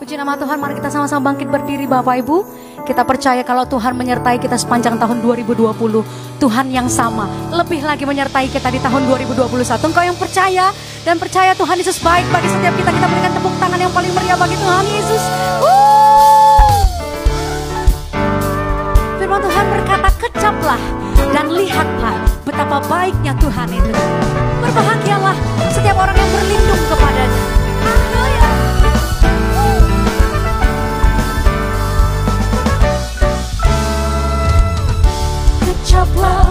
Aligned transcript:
Puji 0.00 0.16
nama 0.16 0.32
Tuhan, 0.32 0.56
mari 0.56 0.80
kita 0.80 0.88
sama-sama 0.88 1.28
bangkit 1.28 1.52
berdiri 1.52 1.84
Bapak 1.84 2.24
Ibu. 2.24 2.36
Kita 2.88 3.04
percaya 3.04 3.44
kalau 3.44 3.68
Tuhan 3.68 3.92
menyertai 3.92 4.40
kita 4.40 4.56
sepanjang 4.56 4.96
tahun 4.96 5.20
2020. 5.20 5.76
Tuhan 6.40 6.66
yang 6.72 6.88
sama, 6.88 7.28
lebih 7.52 7.84
lagi 7.84 8.08
menyertai 8.08 8.48
kita 8.48 8.72
di 8.72 8.80
tahun 8.80 9.04
2021. 9.04 9.60
Engkau 9.60 10.00
yang 10.00 10.16
percaya 10.16 10.72
dan 11.04 11.20
percaya 11.20 11.52
Tuhan 11.52 11.76
Yesus 11.76 12.00
baik 12.00 12.24
bagi 12.32 12.48
setiap 12.48 12.72
kita. 12.80 12.96
Kita 12.96 13.06
berikan 13.12 13.32
tepuk 13.36 13.52
tangan 13.60 13.76
yang 13.76 13.92
paling 13.92 14.08
meriah 14.16 14.40
bagi 14.40 14.56
Tuhan 14.56 14.84
Yesus. 14.88 15.22
Woo! 15.60 16.80
Firman 19.20 19.40
Tuhan 19.44 19.64
berkata, 19.68 20.08
kecaplah 20.16 20.80
dan 21.28 21.52
lihatlah 21.52 22.16
betapa 22.48 22.80
baiknya 22.88 23.36
Tuhan 23.36 23.68
itu. 23.68 23.92
Berbahagialah 24.64 25.36
setiap 25.68 25.96
orang 26.00 26.16
yang 26.16 26.30
berlindung 26.32 26.82
kepadanya. 26.88 27.40
Haleluya. 27.84 28.49
love. 36.16 36.49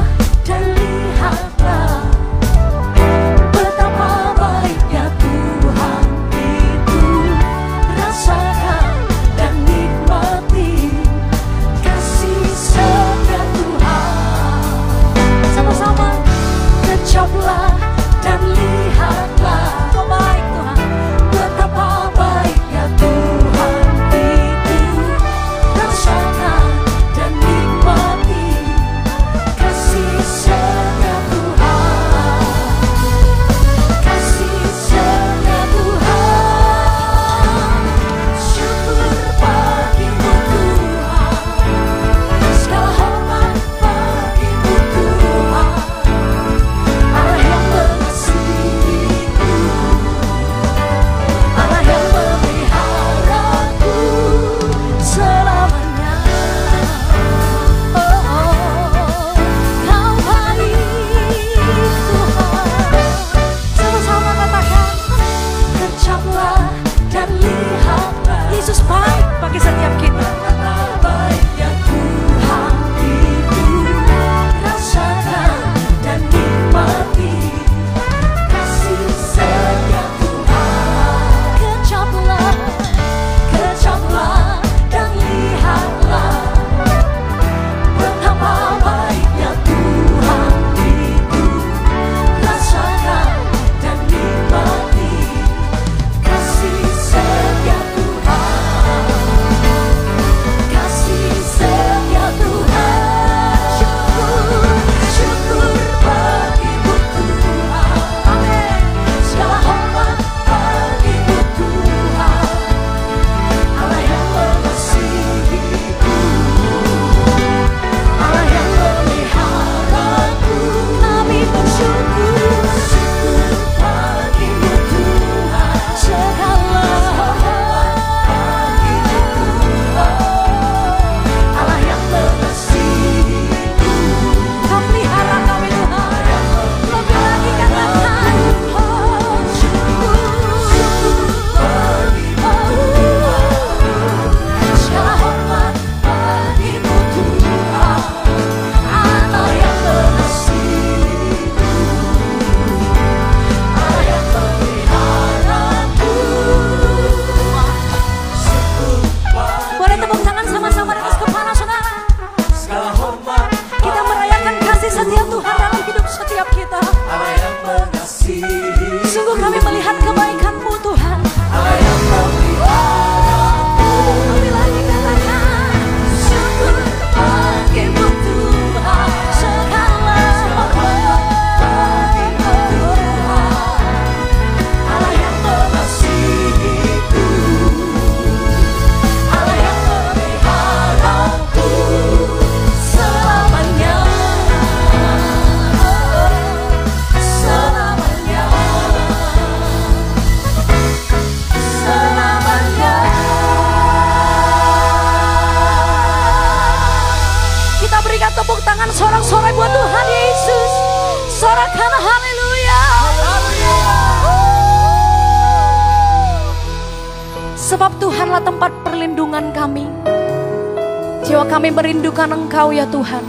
Engkau 222.59 222.75
ya 222.75 222.83
Tuhan. 222.91 223.28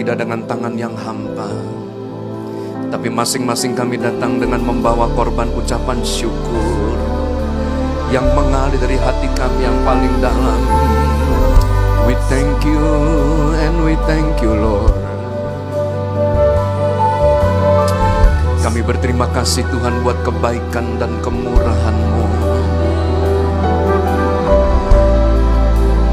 Tidak 0.00 0.24
dengan 0.24 0.40
tangan 0.48 0.72
yang 0.80 0.96
hampa. 0.96 1.52
Tapi 2.88 3.12
masing-masing 3.12 3.76
kami 3.76 4.00
datang 4.00 4.40
dengan 4.40 4.64
membawa 4.64 5.06
korban 5.14 5.46
ucapan 5.54 6.00
syukur 6.02 6.96
Yang 8.08 8.26
mengalir 8.34 8.80
dari 8.80 8.96
hati 8.98 9.28
kami 9.36 9.60
yang 9.62 9.76
paling 9.84 10.14
dalam. 10.24 10.60
We 12.08 12.16
thank 12.32 12.64
you 12.64 12.82
and 13.60 13.76
we 13.84 13.94
thank 14.08 14.40
you 14.40 14.56
Lord. 14.56 14.96
Kami 18.64 18.80
berterima 18.82 19.28
kasih 19.36 19.68
Tuhan 19.68 20.00
buat 20.00 20.16
kebaikan 20.24 20.96
dan 20.96 21.12
kemurahan-Mu. 21.20 22.26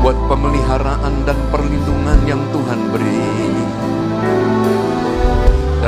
Buat 0.05 0.17
pemeliharaan 0.29 1.13
dan 1.25 1.39
perlindungan 1.49 2.19
yang 2.29 2.39
Tuhan 2.53 2.79
beri 2.93 3.66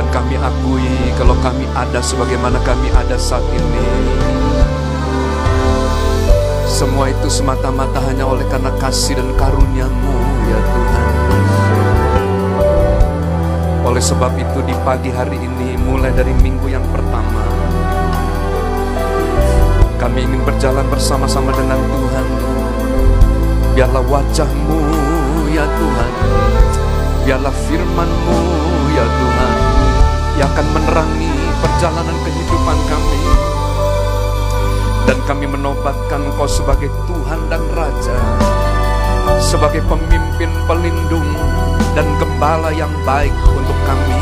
Dan 0.00 0.08
kami 0.16 0.32
akui 0.40 1.12
kalau 1.20 1.36
kami 1.44 1.68
ada 1.76 2.00
sebagaimana 2.00 2.56
kami 2.64 2.88
ada 2.96 3.20
saat 3.20 3.44
ini. 3.52 3.84
Semua 6.64 7.12
itu 7.12 7.28
semata-mata 7.28 8.00
hanya 8.08 8.24
oleh 8.24 8.48
karena 8.48 8.72
kasih 8.80 9.20
dan 9.20 9.28
karunia-Mu 9.36 10.16
ya 10.48 10.60
Tuhan. 10.72 11.06
Oleh 13.84 14.00
sebab 14.00 14.32
itu 14.40 14.64
di 14.64 14.72
pagi 14.88 15.12
hari 15.12 15.36
ini 15.36 15.76
mulai 15.76 16.16
dari 16.16 16.32
minggu 16.32 16.72
yang 16.72 16.86
pertama 16.88 17.44
Kami 20.00 20.24
ingin 20.24 20.40
berjalan 20.48 20.88
bersama-sama 20.88 21.52
dengan 21.52 21.76
Tuhan. 21.76 22.26
Biarlah 23.76 24.00
wajahmu 24.08 24.80
ya 25.52 25.68
Tuhan. 25.68 26.12
Biarlah 27.28 27.52
firmanmu 27.68 28.49
Yang 30.40 30.56
akan 30.56 30.66
menerangi 30.72 31.36
perjalanan 31.60 32.16
kehidupan 32.24 32.78
kami 32.88 33.20
Dan 35.04 35.18
kami 35.28 35.44
menobatkan 35.44 36.32
Engkau 36.32 36.48
sebagai 36.48 36.88
Tuhan 37.04 37.52
dan 37.52 37.60
Raja 37.76 38.16
Sebagai 39.44 39.84
pemimpin 39.84 40.48
pelindung 40.64 41.28
dan 41.94 42.06
gembala 42.22 42.70
yang 42.70 42.90
baik 43.02 43.34
untuk 43.50 43.74
kami. 43.82 44.18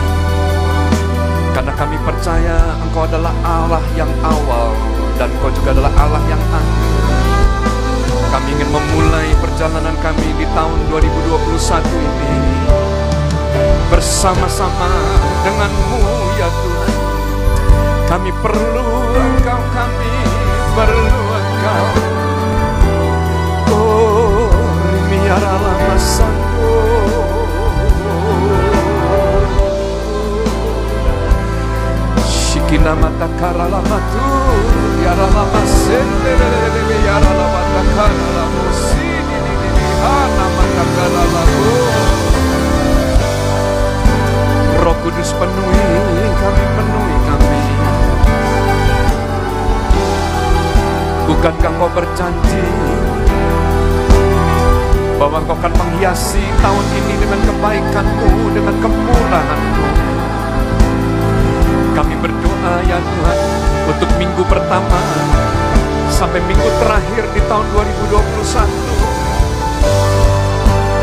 Karena 1.52 1.72
kami 1.76 1.96
percaya 2.00 2.56
Engkau 2.80 3.04
adalah 3.04 3.34
Allah 3.44 3.82
yang 3.92 4.10
awal 4.24 4.72
dan 5.20 5.28
Engkau 5.36 5.52
juga 5.52 5.76
adalah 5.76 5.92
Allah 6.00 6.22
yang 6.30 6.42
akhir. 6.48 6.96
Kami 8.28 8.48
ingin 8.52 8.70
memulai 8.72 9.28
perjalanan 9.40 9.96
kami 10.04 10.28
di 10.36 10.46
tahun 10.52 10.78
2021 10.92 11.80
ini 11.96 12.87
bersama-sama 13.88 14.88
denganmu 15.44 16.00
ya 16.36 16.48
Tuhan. 16.52 16.92
Kami 18.08 18.30
perlu 18.40 18.88
Engkau, 19.16 19.60
kami 19.72 20.12
perlu 20.76 21.20
Engkau. 21.36 21.86
Oh, 23.72 24.48
Rimiara 25.08 25.54
lama 25.60 25.96
Shikina 32.28 32.94
mata 32.96 33.28
kara 33.40 33.66
lama 33.68 33.98
tu 34.12 34.20
Yara 35.04 35.26
lama 35.36 35.60
sende 35.66 36.32
Yara 37.06 37.32
lama 37.38 37.60
takara 37.74 38.28
lama 38.36 38.64
Sini 38.72 39.36
ni 39.44 39.52
ni 39.60 39.68
ni 39.76 39.84
Hana 40.02 40.46
mata 40.56 40.84
kara 40.96 41.24
lama 41.34 42.07
Roh 44.88 44.96
Kudus 45.04 45.36
penuhi 45.36 45.84
kami 46.40 46.64
penuhi 46.64 47.16
kami 47.28 47.60
Bukankah 51.28 51.72
kau 51.76 51.92
berjanji 51.92 52.64
bahwa 55.20 55.44
kau 55.44 55.52
akan 55.60 55.72
menghiasi 55.76 56.40
tahun 56.40 56.86
ini 57.04 57.20
dengan 57.20 57.36
kebaikanmu, 57.36 58.48
dengan 58.56 58.80
kemurahanmu. 58.80 59.88
Kami 61.92 62.14
berdoa 62.24 62.74
ya 62.88 62.96
Tuhan 62.96 63.38
untuk 63.92 64.08
minggu 64.16 64.40
pertama 64.48 65.00
sampai 66.08 66.40
minggu 66.48 66.64
terakhir 66.80 67.28
di 67.36 67.44
tahun 67.44 67.66
2021. 67.76 68.08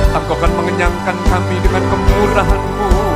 Engkau 0.10 0.42
akan 0.42 0.52
mengenyangkan 0.58 1.18
kami 1.30 1.62
dengan 1.62 1.86
kemurahanmu, 1.86 3.15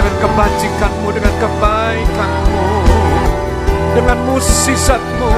dengan 0.00 0.16
kebajikanmu, 0.16 1.12
dengan 1.12 1.34
kebaikanmu, 1.36 2.64
dengan 3.92 4.16
musisatmu, 4.24 5.28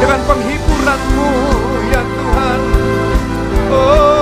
dengan 0.00 0.16
penghiburanmu 0.24 1.30
ya 1.92 2.00
Tuhan. 2.00 2.60
Oh. 3.68 4.16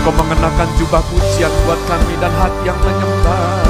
Kau 0.00 0.12
mengenakan 0.16 0.68
jubah 0.80 1.04
pujian 1.12 1.52
buat 1.68 1.76
kami 1.92 2.16
dan 2.24 2.32
hati 2.32 2.72
yang 2.72 2.80
menyembah. 2.80 3.68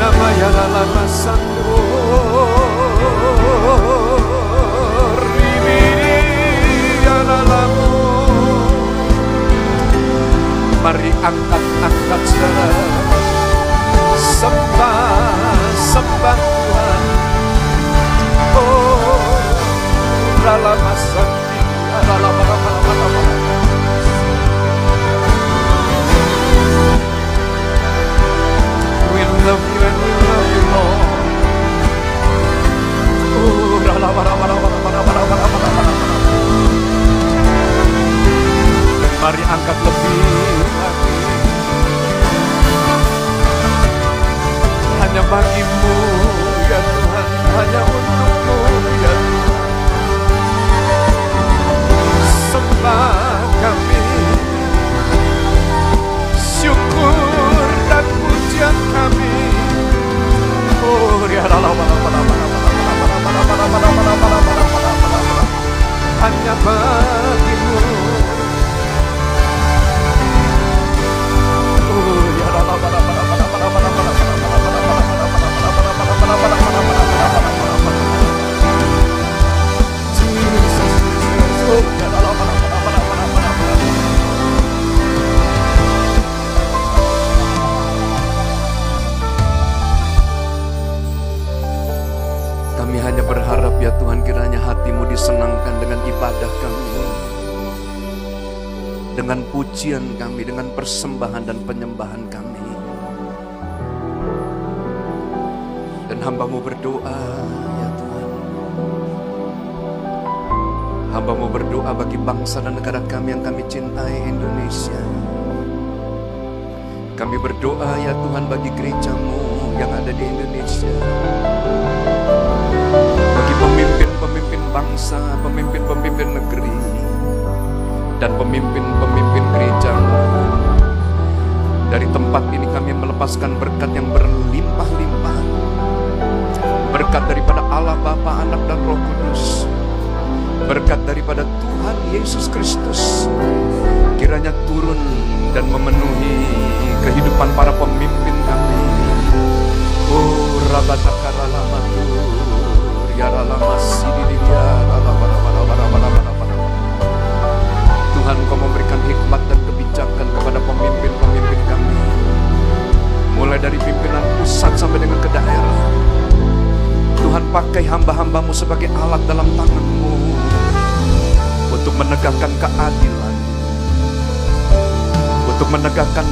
Nama 0.00 0.26
ya 0.40 0.48
lama 0.56 1.04
santo. 1.04 1.57
Mari 10.78 11.10
angkat-angkat 11.10 12.22
saudara 12.22 12.82
Sembah, 14.18 15.34
sembah 15.78 16.38
Tuhan. 16.38 17.02
Oh, 18.54 19.30
dalam 20.42 20.78
masa 20.78 21.22
dalam 22.06 22.34
We 23.08 23.37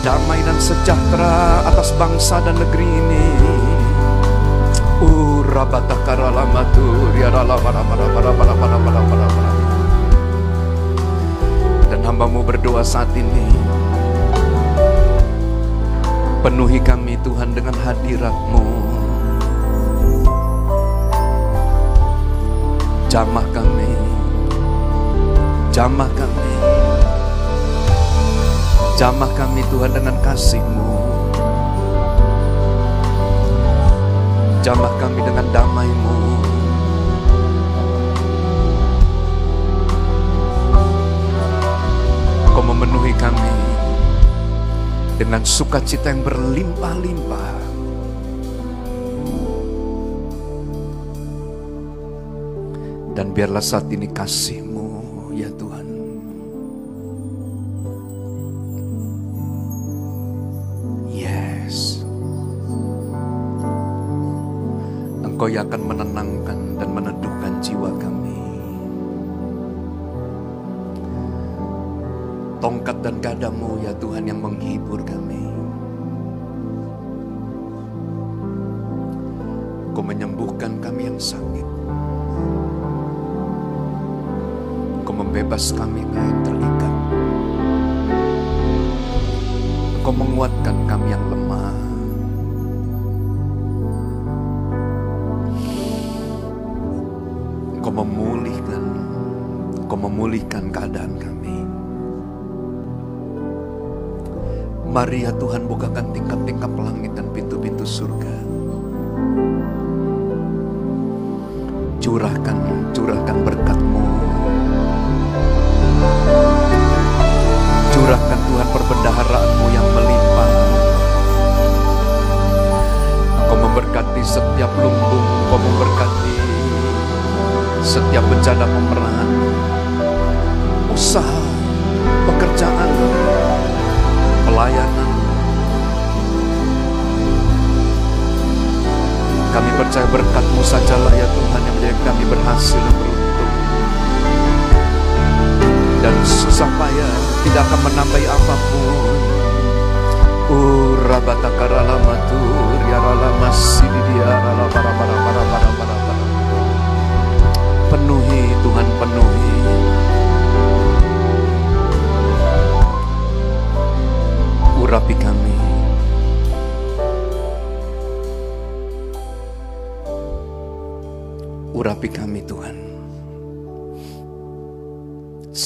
damai 0.03 0.41
dan 0.45 0.59
sejahtera 0.61 1.65
atas 1.69 1.93
bangsa 1.97 2.41
dan 2.45 2.57
negeri 2.57 2.85
ini. 2.85 3.27
Dan 11.93 12.01
hambamu 12.03 12.41
berdoa 12.41 12.81
saat 12.81 13.13
ini. 13.13 13.49
Penuhi 16.41 16.79
kami 16.81 17.19
Tuhan 17.21 17.53
dengan 17.53 17.77
hadiratmu. 17.77 18.67
Jamah 23.13 23.47
kami. 23.53 23.93
Jamah 25.75 26.11
kami. 26.17 26.86
Jamah 28.97 29.29
kami 29.37 29.61
Tuhan 29.69 29.93
dengan 29.93 30.17
kasih-Mu. 30.25 30.91
Jamah 34.65 34.93
kami 34.99 35.21
dengan 35.23 35.47
damai-Mu. 35.55 36.17
Kau 42.51 42.65
memenuhi 42.65 43.13
kami 43.21 43.53
dengan 45.21 45.45
sukacita 45.45 46.09
yang 46.09 46.25
berlimpah-limpah. 46.27 47.55
Dan 53.15 53.31
biarlah 53.33 53.63
saat 53.63 53.87
ini 53.93 54.11
kasih-Mu, 54.11 54.66
Engkau 65.47 65.63
yang 65.63 65.71
akan 65.71 65.83
menenangkan 65.87 66.59
dan 66.75 66.89
meneduhkan 66.91 67.55
jiwa 67.63 67.91
kami. 68.03 68.35
Tongkat 72.59 72.97
dan 73.07 73.15
gadamu 73.23 73.56
Mari 105.17 105.33
ya 105.33 105.33
Tuhan 105.41 105.65
bukakan 105.65 106.13
tingkap-tingkap 106.13 106.36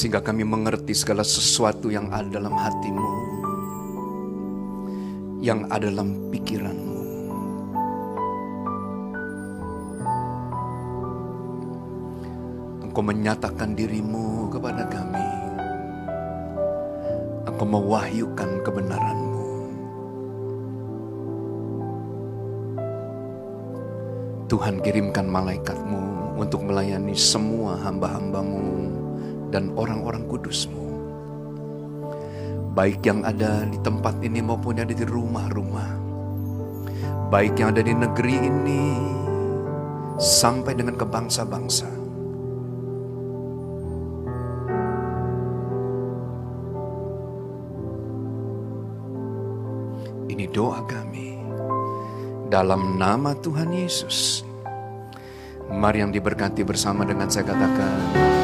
Sehingga 0.01 0.17
kami 0.25 0.41
mengerti 0.41 0.97
segala 0.97 1.21
sesuatu 1.21 1.93
yang 1.93 2.09
ada 2.09 2.25
dalam 2.41 2.57
hatimu. 2.57 3.20
Yang 5.41 5.59
ada 5.73 5.89
dalam 5.89 6.29
pikiranmu. 6.29 7.01
Engkau 12.85 13.01
menyatakan 13.01 13.73
dirimu 13.73 14.53
kepada 14.53 14.85
kami. 14.85 15.29
Engkau 17.49 17.65
mewahyukan 17.65 18.61
kebenaranmu. 18.61 19.49
Tuhan 24.45 24.77
kirimkan 24.85 25.25
malaikatmu 25.25 26.37
untuk 26.37 26.69
melayani 26.69 27.17
semua 27.17 27.81
hamba-hambamu 27.81 28.93
dan 29.49 29.73
orang-orang 29.73 30.21
kudusmu. 30.29 30.80
Baik 32.71 33.03
yang 33.03 33.27
ada 33.27 33.67
di 33.67 33.75
tempat 33.83 34.23
ini 34.23 34.39
maupun 34.39 34.79
yang 34.79 34.87
ada 34.87 34.95
di 34.95 35.03
rumah-rumah. 35.03 35.91
Baik 37.27 37.59
yang 37.59 37.75
ada 37.75 37.83
di 37.83 37.91
negeri 37.91 38.35
ini 38.39 38.83
sampai 40.15 40.79
dengan 40.79 40.95
ke 40.95 41.03
bangsa-bangsa. 41.03 41.91
Ini 50.31 50.47
doa 50.55 50.79
kami 50.87 51.43
dalam 52.47 52.95
nama 52.95 53.35
Tuhan 53.35 53.75
Yesus. 53.75 54.47
Mari 55.67 56.07
yang 56.07 56.15
diberkati 56.15 56.63
bersama 56.63 57.03
dengan 57.03 57.27
saya 57.27 57.51
katakan. 57.51 58.40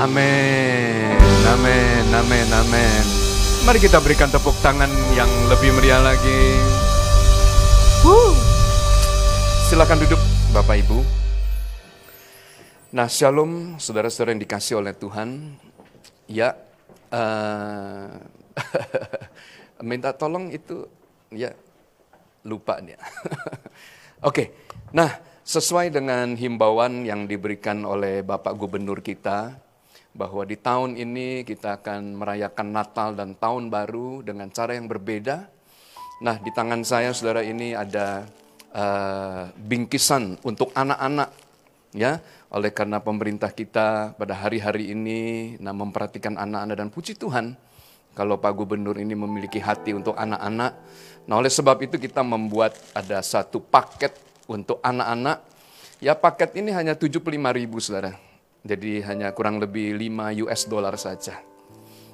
Amin, 0.00 1.12
amin, 1.44 2.08
amin, 2.08 2.48
amin. 2.48 3.04
Mari 3.68 3.84
kita 3.84 4.00
berikan 4.00 4.32
tepuk 4.32 4.56
tangan 4.64 4.88
yang 5.12 5.28
lebih 5.52 5.76
meriah 5.76 6.00
lagi. 6.00 6.56
Wuh. 8.00 8.32
Silakan 9.68 10.00
duduk 10.00 10.16
Bapak 10.56 10.80
Ibu. 10.80 11.04
Nah 12.96 13.12
shalom 13.12 13.76
saudara-saudara 13.76 14.32
yang 14.32 14.40
dikasih 14.40 14.80
oleh 14.80 14.96
Tuhan. 14.96 15.60
Ya, 16.32 16.56
eh, 17.12 18.08
minta 19.84 20.16
tolong 20.16 20.48
itu 20.48 20.88
ya 21.28 21.52
lupa 22.48 22.80
dia. 22.80 22.96
Oke, 24.32 24.56
nah 24.96 25.12
sesuai 25.44 25.92
dengan 25.92 26.40
himbauan 26.40 27.04
yang 27.04 27.28
diberikan 27.28 27.84
oleh 27.84 28.24
Bapak 28.24 28.56
Gubernur 28.56 29.04
kita 29.04 29.68
bahwa 30.10 30.42
di 30.42 30.58
tahun 30.58 30.98
ini 30.98 31.46
kita 31.46 31.80
akan 31.82 32.18
merayakan 32.18 32.68
Natal 32.74 33.14
dan 33.14 33.38
Tahun 33.38 33.70
Baru 33.70 34.26
dengan 34.26 34.50
cara 34.50 34.74
yang 34.74 34.90
berbeda. 34.90 35.46
Nah, 36.20 36.36
di 36.36 36.50
tangan 36.52 36.82
saya 36.82 37.14
Saudara 37.14 37.40
ini 37.40 37.72
ada 37.72 38.26
uh, 38.74 39.48
bingkisan 39.54 40.36
untuk 40.42 40.74
anak-anak 40.74 41.30
ya. 41.94 42.18
Oleh 42.50 42.74
karena 42.74 42.98
pemerintah 42.98 43.54
kita 43.54 44.18
pada 44.18 44.34
hari-hari 44.34 44.90
ini 44.90 45.54
nah 45.62 45.70
memperhatikan 45.70 46.34
anak-anak 46.34 46.76
dan 46.82 46.88
puji 46.90 47.14
Tuhan 47.14 47.54
kalau 48.10 48.42
Pak 48.42 48.52
Gubernur 48.58 48.98
ini 48.98 49.14
memiliki 49.14 49.62
hati 49.62 49.94
untuk 49.94 50.18
anak-anak. 50.18 50.72
Nah, 51.30 51.34
oleh 51.38 51.52
sebab 51.52 51.78
itu 51.86 51.94
kita 51.94 52.26
membuat 52.26 52.74
ada 52.90 53.22
satu 53.22 53.62
paket 53.62 54.18
untuk 54.50 54.82
anak-anak, 54.82 55.46
ya 56.02 56.18
paket 56.18 56.58
ini 56.58 56.74
hanya 56.74 56.98
75 56.98 57.22
ribu 57.30 57.78
saudara. 57.78 58.29
Jadi 58.60 59.00
hanya 59.04 59.32
kurang 59.32 59.56
lebih 59.56 59.96
5 59.96 60.44
US 60.44 60.62
dollar 60.68 60.94
saja. 61.00 61.40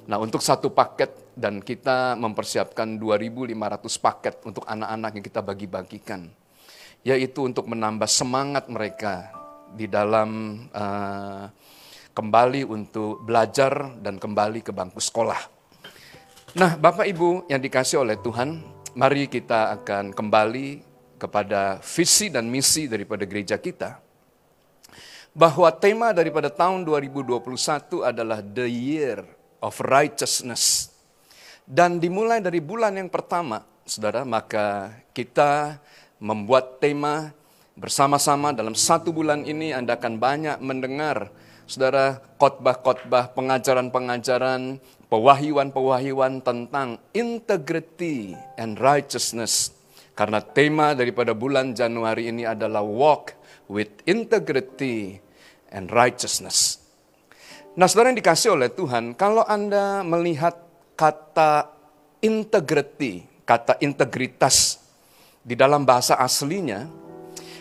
Nah 0.07 0.15
untuk 0.15 0.39
satu 0.39 0.71
paket 0.71 1.35
dan 1.35 1.59
kita 1.59 2.15
mempersiapkan 2.15 2.95
2.500 2.95 3.51
paket 3.99 4.35
untuk 4.47 4.63
anak-anak 4.63 5.19
yang 5.19 5.25
kita 5.27 5.41
bagi-bagikan. 5.43 6.31
Yaitu 7.03 7.43
untuk 7.43 7.67
menambah 7.67 8.07
semangat 8.07 8.71
mereka 8.71 9.31
di 9.75 9.91
dalam 9.91 10.63
uh, 10.71 11.51
kembali 12.15 12.63
untuk 12.65 13.21
belajar 13.27 13.99
dan 13.99 14.15
kembali 14.17 14.63
ke 14.63 14.71
bangku 14.71 15.03
sekolah. 15.03 15.37
Nah 16.55 16.79
Bapak 16.79 17.05
Ibu 17.05 17.51
yang 17.51 17.59
dikasih 17.59 18.01
oleh 18.01 18.17
Tuhan, 18.17 18.63
mari 18.95 19.27
kita 19.27 19.77
akan 19.77 20.15
kembali 20.15 20.81
kepada 21.21 21.77
visi 21.83 22.31
dan 22.31 22.47
misi 22.49 22.89
daripada 22.89 23.27
gereja 23.27 23.59
kita, 23.61 24.01
bahwa 25.37 25.69
tema 25.69 26.09
daripada 26.17 26.49
tahun 26.49 26.81
2021 26.81 27.45
adalah 28.01 28.41
The 28.41 28.65
Year 28.65 29.21
of 29.61 29.77
Righteousness. 29.85 30.89
Dan 31.61 32.01
dimulai 32.01 32.41
dari 32.41 32.57
bulan 32.57 32.97
yang 32.97 33.05
pertama, 33.05 33.61
saudara, 33.85 34.25
maka 34.25 34.97
kita 35.13 35.77
membuat 36.17 36.81
tema 36.81 37.29
bersama-sama 37.77 38.49
dalam 38.49 38.73
satu 38.73 39.13
bulan 39.13 39.45
ini 39.45 39.77
Anda 39.77 39.93
akan 39.93 40.17
banyak 40.17 40.57
mendengar, 40.57 41.29
saudara, 41.69 42.17
khotbah-khotbah, 42.41 43.37
pengajaran-pengajaran, 43.37 44.81
pewahyuan-pewahyuan 45.05 46.41
tentang 46.41 46.97
integrity 47.13 48.33
and 48.57 48.81
righteousness 48.81 49.77
karena 50.17 50.41
tema 50.41 50.97
daripada 50.97 51.37
bulan 51.37 51.77
Januari 51.77 52.33
ini 52.33 52.41
adalah 52.41 52.81
walk 52.81 53.37
with 53.69 54.01
integrity 54.09 55.21
and 55.71 55.91
righteousness. 55.91 56.81
Nah 57.77 57.85
saudara 57.85 58.09
yang 58.09 58.19
dikasih 58.19 58.57
oleh 58.57 58.73
Tuhan, 58.73 59.13
kalau 59.13 59.45
Anda 59.45 60.01
melihat 60.01 60.57
kata 60.97 61.69
integrity, 62.25 63.23
kata 63.45 63.77
integritas 63.79 64.81
di 65.45 65.53
dalam 65.53 65.85
bahasa 65.85 66.17
aslinya, 66.17 66.89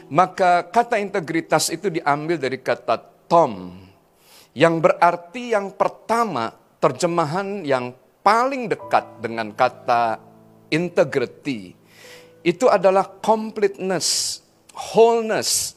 maka 0.09 0.64
kata 0.66 0.97
integritas 0.97 1.69
itu 1.69 1.92
diambil 1.92 2.40
dari 2.40 2.57
kata 2.59 2.97
tom, 3.29 3.77
yang 4.57 4.81
berarti 4.81 5.53
yang 5.53 5.69
pertama 5.77 6.55
terjemahan 6.81 7.61
yang 7.62 7.92
paling 8.25 8.73
dekat 8.73 9.05
dengan 9.21 9.53
kata 9.53 10.19
integrity 10.73 11.77
itu 12.47 12.66
adalah 12.71 13.07
completeness, 13.23 14.40
wholeness. 14.73 15.76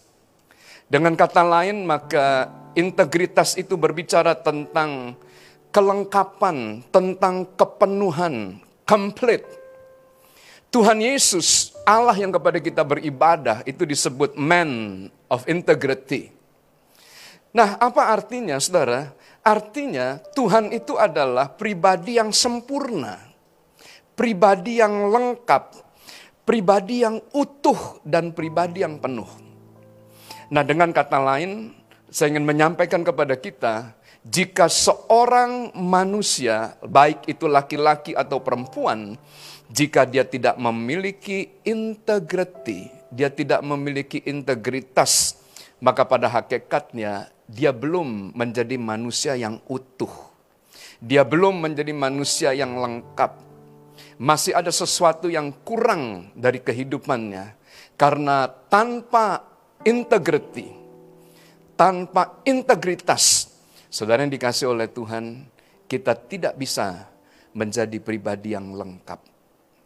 Dengan 0.90 1.14
kata 1.14 1.46
lain, 1.46 1.86
maka 1.86 2.50
integritas 2.74 3.54
itu 3.62 3.78
berbicara 3.78 4.34
tentang 4.34 5.14
kelengkapan, 5.70 6.82
tentang 6.90 7.46
kepenuhan, 7.54 8.58
complete. 8.90 9.46
Tuhan 10.74 10.98
Yesus, 10.98 11.78
Allah 11.86 12.18
yang 12.18 12.34
kepada 12.34 12.58
kita 12.58 12.82
beribadah, 12.82 13.62
itu 13.70 13.86
disebut 13.86 14.34
man 14.34 15.06
of 15.30 15.46
integrity. 15.46 16.34
Nah, 17.54 17.78
apa 17.78 18.10
artinya, 18.10 18.58
saudara? 18.58 19.14
Artinya, 19.46 20.22
Tuhan 20.34 20.74
itu 20.74 20.98
adalah 20.98 21.54
pribadi 21.54 22.18
yang 22.18 22.34
sempurna, 22.34 23.18
pribadi 24.14 24.82
yang 24.82 25.10
lengkap, 25.10 25.74
pribadi 26.46 27.02
yang 27.06 27.18
utuh 27.34 28.02
dan 28.06 28.34
pribadi 28.34 28.82
yang 28.86 29.02
penuh. 29.02 29.49
Nah, 30.50 30.66
dengan 30.66 30.90
kata 30.90 31.22
lain, 31.22 31.78
saya 32.10 32.34
ingin 32.34 32.46
menyampaikan 32.46 33.06
kepada 33.06 33.38
kita, 33.38 33.94
jika 34.26 34.66
seorang 34.66 35.78
manusia, 35.78 36.74
baik 36.82 37.30
itu 37.30 37.46
laki-laki 37.46 38.18
atau 38.18 38.42
perempuan, 38.42 39.14
jika 39.70 40.10
dia 40.10 40.26
tidak 40.26 40.58
memiliki 40.58 41.62
integriti, 41.62 42.90
dia 43.14 43.30
tidak 43.30 43.62
memiliki 43.62 44.26
integritas, 44.26 45.38
maka 45.80 46.04
pada 46.10 46.26
hakikatnya 46.26 47.30
dia 47.46 47.70
belum 47.70 48.34
menjadi 48.34 48.76
manusia 48.82 49.38
yang 49.38 49.62
utuh. 49.70 50.12
Dia 51.00 51.24
belum 51.24 51.64
menjadi 51.64 51.94
manusia 51.96 52.52
yang 52.52 52.76
lengkap 52.76 53.50
masih 54.20 54.52
ada 54.52 54.68
sesuatu 54.70 55.32
yang 55.32 55.56
kurang 55.64 56.36
dari 56.36 56.60
kehidupannya. 56.60 57.56
Karena 57.96 58.48
tanpa 58.48 59.49
integriti, 59.84 60.68
tanpa 61.80 62.44
integritas, 62.44 63.48
saudara 63.88 64.24
yang 64.24 64.34
dikasih 64.34 64.72
oleh 64.72 64.92
Tuhan, 64.92 65.48
kita 65.88 66.14
tidak 66.16 66.54
bisa 66.60 67.08
menjadi 67.56 67.98
pribadi 68.04 68.54
yang 68.54 68.76
lengkap. 68.76 69.20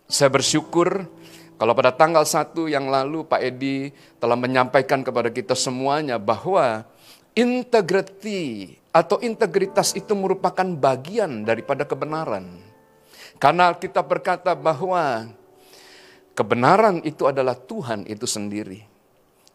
Saya 0.09 0.29
bersyukur 0.29 1.07
kalau 1.55 1.73
pada 1.77 1.95
tanggal 1.95 2.25
1 2.27 2.67
yang 2.67 2.91
lalu 2.91 3.23
Pak 3.23 3.39
Edi 3.39 3.93
telah 4.19 4.35
menyampaikan 4.35 4.99
kepada 4.99 5.31
kita 5.31 5.55
semuanya 5.55 6.19
bahwa 6.19 6.83
integriti 7.33 8.75
atau 8.93 9.17
integritas 9.23 9.95
itu 9.97 10.13
merupakan 10.13 10.65
bagian 10.65 11.47
daripada 11.47 11.87
kebenaran. 11.87 12.61
Karena 13.41 13.73
kita 13.73 14.05
berkata 14.05 14.53
bahwa 14.53 15.29
kebenaran 16.37 17.01
itu 17.01 17.25
adalah 17.25 17.57
Tuhan 17.57 18.05
itu 18.05 18.27
sendiri. 18.29 18.92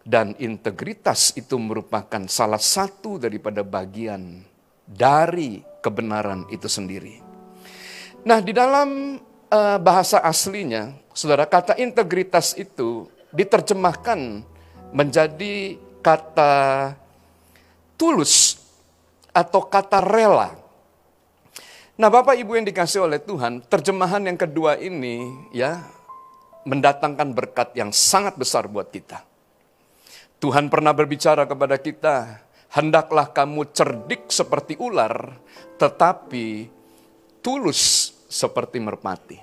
Dan 0.08 0.32
integritas 0.40 1.36
itu 1.36 1.60
merupakan 1.60 2.24
salah 2.32 2.56
satu 2.56 3.20
daripada 3.20 3.60
bagian 3.60 4.40
dari 4.88 5.60
kebenaran 5.84 6.48
itu 6.48 6.64
sendiri. 6.64 7.20
Nah, 8.24 8.40
di 8.40 8.56
dalam 8.56 9.20
uh, 9.52 9.76
bahasa 9.76 10.24
aslinya, 10.24 10.96
saudara, 11.12 11.44
kata 11.44 11.76
integritas 11.76 12.56
itu 12.56 13.04
diterjemahkan 13.36 14.40
menjadi 14.96 15.76
kata 16.00 16.96
tulus 18.00 18.56
atau 19.36 19.60
kata 19.60 20.00
rela. 20.00 20.56
Nah, 22.00 22.08
Bapak 22.08 22.32
Ibu 22.32 22.56
yang 22.56 22.64
dikasih 22.64 23.04
oleh 23.04 23.20
Tuhan, 23.20 23.60
terjemahan 23.68 24.24
yang 24.24 24.40
kedua 24.40 24.80
ini 24.80 25.20
ya 25.52 25.84
mendatangkan 26.64 27.36
berkat 27.36 27.76
yang 27.76 27.92
sangat 27.92 28.40
besar 28.40 28.64
buat 28.72 28.88
kita. 28.88 29.27
Tuhan 30.38 30.70
pernah 30.70 30.94
berbicara 30.94 31.50
kepada 31.50 31.74
kita, 31.82 32.38
hendaklah 32.70 33.26
kamu 33.34 33.74
cerdik 33.74 34.30
seperti 34.30 34.78
ular, 34.78 35.34
tetapi 35.82 36.70
tulus 37.42 38.14
seperti 38.30 38.78
merpati. 38.78 39.38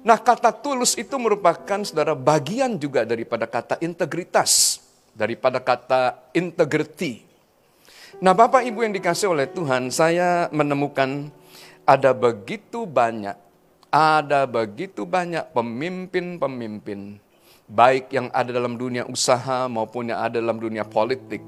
Nah, 0.00 0.16
kata 0.16 0.48
tulus 0.64 0.96
itu 0.96 1.12
merupakan 1.20 1.84
saudara 1.84 2.16
bagian 2.16 2.80
juga 2.80 3.04
daripada 3.04 3.44
kata 3.44 3.76
integritas, 3.84 4.80
daripada 5.12 5.60
kata 5.60 6.32
integrity. 6.32 7.28
Nah, 8.24 8.32
Bapak 8.32 8.64
Ibu 8.64 8.88
yang 8.88 8.96
dikasih 8.96 9.28
oleh 9.28 9.44
Tuhan, 9.44 9.92
saya 9.92 10.48
menemukan 10.48 11.28
ada 11.84 12.16
begitu 12.16 12.88
banyak, 12.88 13.36
ada 13.92 14.48
begitu 14.48 15.04
banyak 15.04 15.52
pemimpin-pemimpin 15.52 17.27
baik 17.68 18.10
yang 18.16 18.32
ada 18.32 18.48
dalam 18.48 18.80
dunia 18.80 19.04
usaha 19.04 19.68
maupun 19.68 20.08
yang 20.08 20.24
ada 20.24 20.40
dalam 20.40 20.56
dunia 20.56 20.88
politik, 20.88 21.44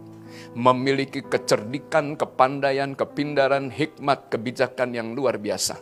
memiliki 0.53 1.25
kecerdikan, 1.25 2.15
kepandaian, 2.15 2.93
kepindaran, 2.93 3.73
hikmat, 3.73 4.29
kebijakan 4.29 4.93
yang 4.93 5.17
luar 5.17 5.41
biasa. 5.41 5.81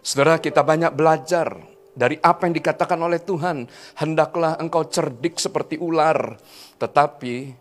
Saudara, 0.00 0.40
kita 0.40 0.64
banyak 0.64 0.92
belajar 0.96 1.56
dari 1.92 2.16
apa 2.20 2.48
yang 2.48 2.54
dikatakan 2.56 3.00
oleh 3.00 3.20
Tuhan. 3.20 3.68
Hendaklah 4.00 4.56
engkau 4.56 4.88
cerdik 4.88 5.36
seperti 5.36 5.76
ular, 5.76 6.40
tetapi 6.80 7.52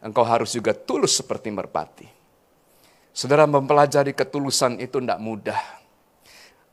engkau 0.00 0.24
harus 0.24 0.56
juga 0.56 0.72
tulus 0.72 1.20
seperti 1.20 1.52
merpati. 1.52 2.08
Saudara 3.16 3.48
mempelajari 3.48 4.12
ketulusan 4.12 4.76
itu 4.80 5.00
tidak 5.00 5.20
mudah. 5.20 5.60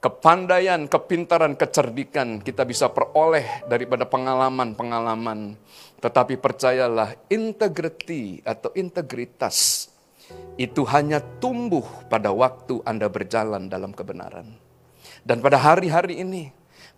Kepandaian, 0.03 0.83
kepintaran, 0.91 1.55
kecerdikan 1.55 2.43
kita 2.43 2.67
bisa 2.67 2.91
peroleh 2.91 3.63
daripada 3.71 4.03
pengalaman-pengalaman. 4.03 5.55
Tetapi 6.03 6.35
percayalah, 6.43 7.15
integriti 7.31 8.43
atau 8.43 8.67
integritas 8.75 9.87
itu 10.59 10.83
hanya 10.91 11.23
tumbuh 11.39 11.87
pada 12.11 12.35
waktu 12.35 12.83
Anda 12.83 13.07
berjalan 13.07 13.71
dalam 13.71 13.95
kebenaran. 13.95 14.51
Dan 15.23 15.39
pada 15.39 15.55
hari-hari 15.55 16.19
ini, 16.19 16.51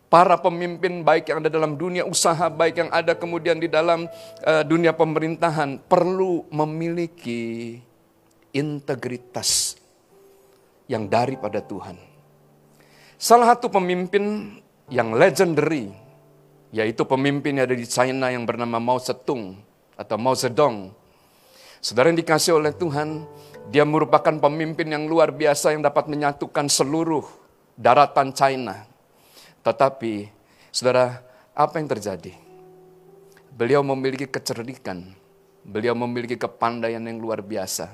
para 0.10 0.34
pemimpin 0.42 1.06
baik 1.06 1.30
yang 1.30 1.46
ada 1.46 1.54
dalam 1.54 1.78
dunia 1.78 2.10
usaha, 2.10 2.50
baik 2.50 2.82
yang 2.82 2.90
ada 2.90 3.14
kemudian 3.14 3.62
di 3.62 3.70
dalam 3.70 4.10
uh, 4.42 4.64
dunia 4.66 4.98
pemerintahan, 4.98 5.78
perlu 5.86 6.50
memiliki 6.50 7.78
integritas 8.50 9.78
yang 10.90 11.06
daripada 11.06 11.62
Tuhan. 11.62 12.15
Salah 13.26 13.58
satu 13.58 13.74
pemimpin 13.74 14.54
yang 14.86 15.18
legendary, 15.18 15.90
yaitu 16.70 17.02
pemimpin 17.10 17.58
yang 17.58 17.66
ada 17.66 17.74
di 17.74 17.90
China 17.90 18.30
yang 18.30 18.46
bernama 18.46 18.78
Mao 18.78 19.02
Zedong 19.02 19.58
atau 19.98 20.14
Mao 20.22 20.38
Zedong. 20.38 20.94
Saudara 21.82 22.14
yang 22.14 22.22
dikasih 22.22 22.62
oleh 22.62 22.70
Tuhan, 22.70 23.26
dia 23.74 23.82
merupakan 23.82 24.30
pemimpin 24.30 24.94
yang 24.94 25.10
luar 25.10 25.34
biasa 25.34 25.74
yang 25.74 25.82
dapat 25.82 26.06
menyatukan 26.06 26.70
seluruh 26.70 27.26
daratan 27.74 28.30
China. 28.30 28.86
Tetapi, 29.66 30.30
saudara, 30.70 31.26
apa 31.58 31.82
yang 31.82 31.90
terjadi? 31.90 32.30
Beliau 33.50 33.82
memiliki 33.82 34.30
kecerdikan, 34.30 35.02
beliau 35.66 35.98
memiliki 35.98 36.38
kepandaian 36.38 37.02
yang 37.02 37.18
luar 37.18 37.42
biasa. 37.42 37.90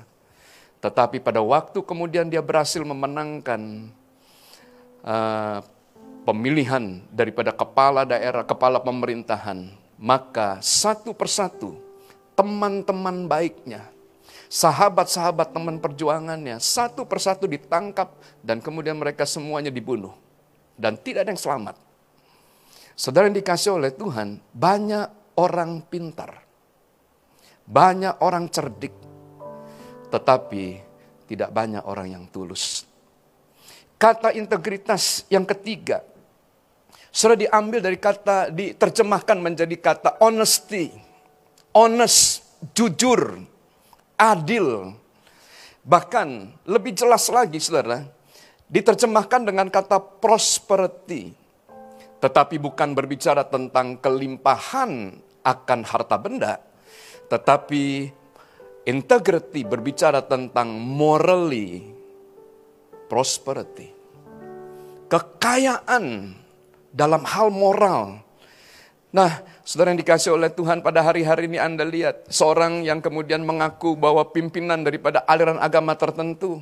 Tetapi 0.84 1.24
pada 1.24 1.40
waktu 1.40 1.80
kemudian 1.80 2.28
dia 2.28 2.44
berhasil 2.44 2.84
memenangkan 2.84 3.96
uh, 5.02 5.60
pemilihan 6.22 7.02
daripada 7.10 7.50
kepala 7.50 8.06
daerah, 8.06 8.46
kepala 8.46 8.78
pemerintahan, 8.78 9.70
maka 9.98 10.58
satu 10.62 11.14
persatu 11.14 11.78
teman-teman 12.38 13.26
baiknya, 13.26 13.90
sahabat-sahabat 14.48 15.52
teman 15.52 15.78
perjuangannya 15.78 16.58
satu 16.60 17.04
persatu 17.04 17.48
ditangkap 17.48 18.12
dan 18.40 18.62
kemudian 18.62 18.96
mereka 18.98 19.26
semuanya 19.28 19.70
dibunuh. 19.70 20.14
Dan 20.72 20.96
tidak 20.98 21.28
ada 21.28 21.30
yang 21.36 21.42
selamat. 21.42 21.76
Saudara 22.96 23.28
yang 23.28 23.36
dikasih 23.36 23.76
oleh 23.76 23.92
Tuhan, 23.92 24.40
banyak 24.52 25.36
orang 25.36 25.84
pintar. 25.86 26.44
Banyak 27.68 28.20
orang 28.24 28.50
cerdik. 28.50 28.92
Tetapi 30.10 30.64
tidak 31.28 31.48
banyak 31.54 31.84
orang 31.86 32.08
yang 32.12 32.24
tulus. 32.28 32.91
Kata 34.02 34.34
integritas 34.34 35.22
yang 35.30 35.46
ketiga, 35.46 36.02
sudah 37.14 37.38
diambil 37.38 37.78
dari 37.78 38.02
kata, 38.02 38.50
diterjemahkan 38.50 39.38
menjadi 39.38 39.76
kata 39.78 40.18
honesty. 40.18 40.90
Honest, 41.70 42.42
jujur, 42.74 43.46
adil. 44.18 44.98
Bahkan 45.86 46.28
lebih 46.66 46.98
jelas 46.98 47.30
lagi 47.30 47.62
saudara, 47.62 48.02
diterjemahkan 48.66 49.46
dengan 49.46 49.70
kata 49.70 50.02
prosperity. 50.02 51.30
Tetapi 52.18 52.58
bukan 52.58 52.98
berbicara 52.98 53.46
tentang 53.46 54.02
kelimpahan 54.02 55.14
akan 55.46 55.80
harta 55.86 56.16
benda, 56.18 56.58
tetapi 57.30 58.10
integrity 58.82 59.62
berbicara 59.62 60.26
tentang 60.26 60.74
morally 60.74 61.91
prosperity. 63.12 63.92
Kekayaan 65.12 66.32
dalam 66.88 67.20
hal 67.28 67.52
moral. 67.52 68.24
Nah, 69.12 69.44
Saudara 69.62 69.94
yang 69.94 70.02
dikasih 70.02 70.34
oleh 70.34 70.50
Tuhan 70.50 70.82
pada 70.82 71.06
hari-hari 71.06 71.46
ini 71.46 71.54
Anda 71.54 71.86
lihat 71.86 72.26
seorang 72.26 72.82
yang 72.82 72.98
kemudian 72.98 73.46
mengaku 73.46 73.94
bahwa 73.94 74.26
pimpinan 74.26 74.82
daripada 74.82 75.22
aliran 75.22 75.54
agama 75.62 75.94
tertentu 75.94 76.58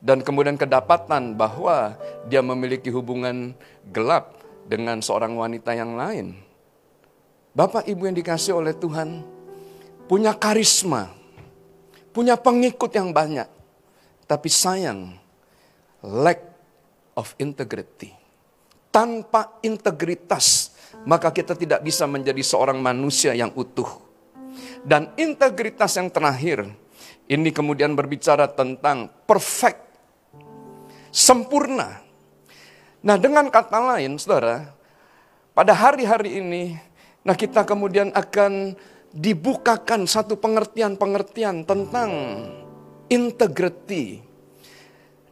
dan 0.00 0.24
kemudian 0.24 0.56
kedapatan 0.56 1.36
bahwa 1.36 2.00
dia 2.24 2.40
memiliki 2.40 2.88
hubungan 2.88 3.52
gelap 3.92 4.40
dengan 4.64 5.04
seorang 5.04 5.36
wanita 5.36 5.76
yang 5.76 6.00
lain. 6.00 6.32
Bapak 7.52 7.84
Ibu 7.84 8.08
yang 8.08 8.16
dikasih 8.16 8.56
oleh 8.56 8.72
Tuhan 8.72 9.20
punya 10.08 10.32
karisma, 10.32 11.12
punya 12.16 12.40
pengikut 12.40 12.88
yang 12.88 13.12
banyak. 13.12 13.46
Tapi 14.24 14.48
sayang, 14.48 15.23
lack 16.04 16.40
of 17.16 17.32
integrity. 17.40 18.12
Tanpa 18.92 19.58
integritas, 19.64 20.76
maka 21.08 21.32
kita 21.34 21.56
tidak 21.58 21.82
bisa 21.82 22.06
menjadi 22.06 22.38
seorang 22.44 22.78
manusia 22.78 23.34
yang 23.34 23.50
utuh. 23.56 23.88
Dan 24.84 25.10
integritas 25.16 25.96
yang 25.98 26.12
terakhir, 26.12 26.68
ini 27.26 27.50
kemudian 27.50 27.96
berbicara 27.96 28.46
tentang 28.52 29.10
perfect, 29.24 29.80
sempurna. 31.10 32.04
Nah 33.04 33.16
dengan 33.18 33.48
kata 33.50 33.96
lain, 33.96 34.20
saudara, 34.20 34.70
pada 35.56 35.72
hari-hari 35.74 36.38
ini, 36.40 36.78
nah 37.26 37.34
kita 37.34 37.66
kemudian 37.66 38.14
akan 38.14 38.78
dibukakan 39.14 40.08
satu 40.08 40.40
pengertian-pengertian 40.40 41.62
tentang 41.68 42.10
integrity. 43.12 44.23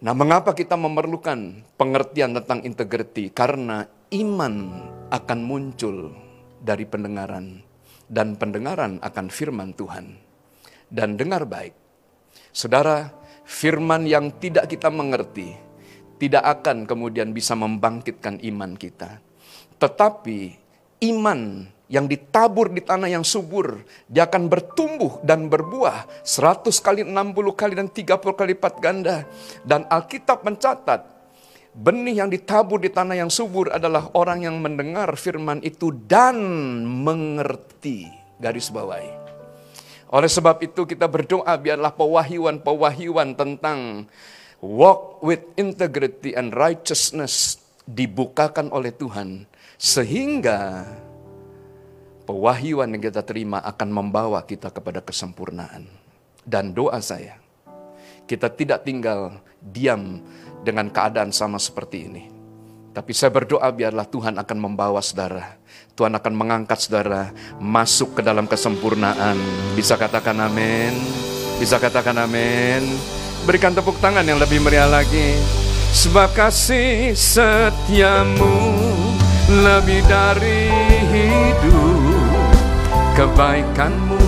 Nah 0.03 0.19
mengapa 0.19 0.51
kita 0.51 0.75
memerlukan 0.75 1.63
pengertian 1.79 2.35
tentang 2.35 2.67
integrity? 2.67 3.31
Karena 3.31 3.87
iman 4.11 4.55
akan 5.15 5.39
muncul 5.47 6.11
dari 6.59 6.83
pendengaran 6.83 7.63
dan 8.11 8.35
pendengaran 8.35 8.99
akan 8.99 9.27
firman 9.31 9.71
Tuhan. 9.79 10.19
Dan 10.91 11.15
dengar 11.15 11.47
baik. 11.47 11.79
Saudara, 12.51 13.15
firman 13.47 14.03
yang 14.03 14.35
tidak 14.43 14.67
kita 14.67 14.91
mengerti 14.91 15.55
tidak 16.19 16.51
akan 16.61 16.83
kemudian 16.83 17.31
bisa 17.31 17.55
membangkitkan 17.55 18.43
iman 18.43 18.75
kita. 18.75 19.23
Tetapi 19.79 20.41
iman 21.15 21.67
yang 21.93 22.09
ditabur 22.09 22.73
di 22.73 22.81
tanah 22.81 23.13
yang 23.13 23.21
subur, 23.21 23.85
dia 24.09 24.25
akan 24.25 24.49
bertumbuh 24.49 25.21
dan 25.21 25.53
berbuah 25.53 26.25
100 26.25 26.73
kali, 26.81 27.05
60 27.05 27.13
kali, 27.53 27.77
dan 27.77 27.93
30 27.93 28.33
kali 28.33 28.57
lipat 28.57 28.81
ganda. 28.81 29.29
Dan 29.61 29.85
Alkitab 29.85 30.41
mencatat, 30.41 31.13
Benih 31.73 32.21
yang 32.21 32.29
ditabur 32.29 32.85
di 32.85 32.93
tanah 32.93 33.17
yang 33.17 33.33
subur 33.33 33.73
adalah 33.73 34.13
orang 34.13 34.45
yang 34.45 34.61
mendengar 34.61 35.09
firman 35.17 35.65
itu 35.65 35.89
dan 36.05 36.37
mengerti. 36.85 38.13
Garis 38.37 38.69
bawahi. 38.69 39.09
Oleh 40.13 40.29
sebab 40.29 40.61
itu 40.61 40.85
kita 40.85 41.09
berdoa 41.09 41.57
biarlah 41.57 41.97
pewahyuan-pewahyuan 41.97 43.33
tentang 43.33 44.05
walk 44.61 45.25
with 45.25 45.41
integrity 45.57 46.37
and 46.37 46.53
righteousness 46.53 47.57
dibukakan 47.89 48.69
oleh 48.69 48.93
Tuhan. 48.93 49.49
Sehingga 49.81 50.85
pewahyuan 52.33 52.97
yang 52.97 53.05
kita 53.13 53.21
terima 53.21 53.61
akan 53.61 53.93
membawa 53.93 54.41
kita 54.41 54.73
kepada 54.73 55.05
kesempurnaan. 55.05 55.85
Dan 56.41 56.73
doa 56.73 56.97
saya, 57.05 57.37
kita 58.25 58.49
tidak 58.49 58.89
tinggal 58.89 59.37
diam 59.61 60.25
dengan 60.65 60.89
keadaan 60.89 61.29
sama 61.29 61.61
seperti 61.61 62.09
ini. 62.09 62.25
Tapi 62.97 63.13
saya 63.13 63.29
berdoa 63.29 63.69
biarlah 63.69 64.09
Tuhan 64.09 64.41
akan 64.41 64.59
membawa 64.59 65.05
saudara. 65.05 65.61
Tuhan 65.93 66.17
akan 66.17 66.33
mengangkat 66.33 66.89
saudara 66.89 67.37
masuk 67.61 68.17
ke 68.17 68.21
dalam 68.25 68.49
kesempurnaan. 68.49 69.37
Bisa 69.77 70.01
katakan 70.01 70.41
amin. 70.41 70.97
Bisa 71.61 71.77
katakan 71.77 72.17
amin. 72.17 72.85
Berikan 73.45 73.77
tepuk 73.77 73.97
tangan 74.01 74.25
yang 74.25 74.41
lebih 74.41 74.61
meriah 74.61 74.89
lagi. 74.89 75.37
Sebab 75.93 76.33
kasih 76.33 77.13
setiamu 77.13 78.57
lebih 79.53 80.01
dari 80.09 80.69
hidup. 81.13 81.92
Kebaikanmu 83.13 84.25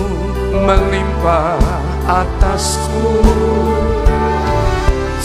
melimpah 0.61 1.57
atasku. 2.05 3.17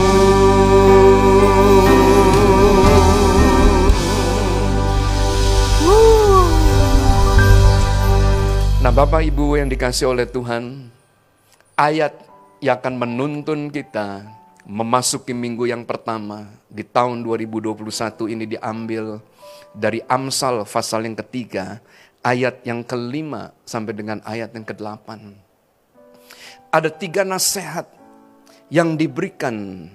Nah 8.81 8.93
Bapak 8.97 9.21
Ibu 9.23 9.61
yang 9.61 9.69
dikasih 9.69 10.09
oleh 10.11 10.27
Tuhan, 10.27 10.91
ayat 11.79 12.13
yang 12.61 12.77
akan 12.81 12.95
menuntun 12.97 13.71
kita 13.71 14.25
memasuki 14.69 15.33
minggu 15.33 15.65
yang 15.69 15.85
pertama 15.89 16.47
di 16.69 16.85
tahun 16.85 17.25
2021 17.25 18.29
ini 18.31 18.47
diambil 18.47 19.21
dari 19.73 20.05
Amsal 20.07 20.69
pasal 20.69 21.07
yang 21.07 21.17
ketiga, 21.17 21.81
ayat 22.21 22.65
yang 22.69 22.85
kelima 22.85 23.53
sampai 23.65 23.93
dengan 23.97 24.19
ayat 24.25 24.53
yang 24.53 24.67
kedelapan. 24.67 25.37
Ada 26.71 26.93
tiga 26.93 27.27
nasihat 27.27 27.89
yang 28.71 28.95
diberikan 28.95 29.89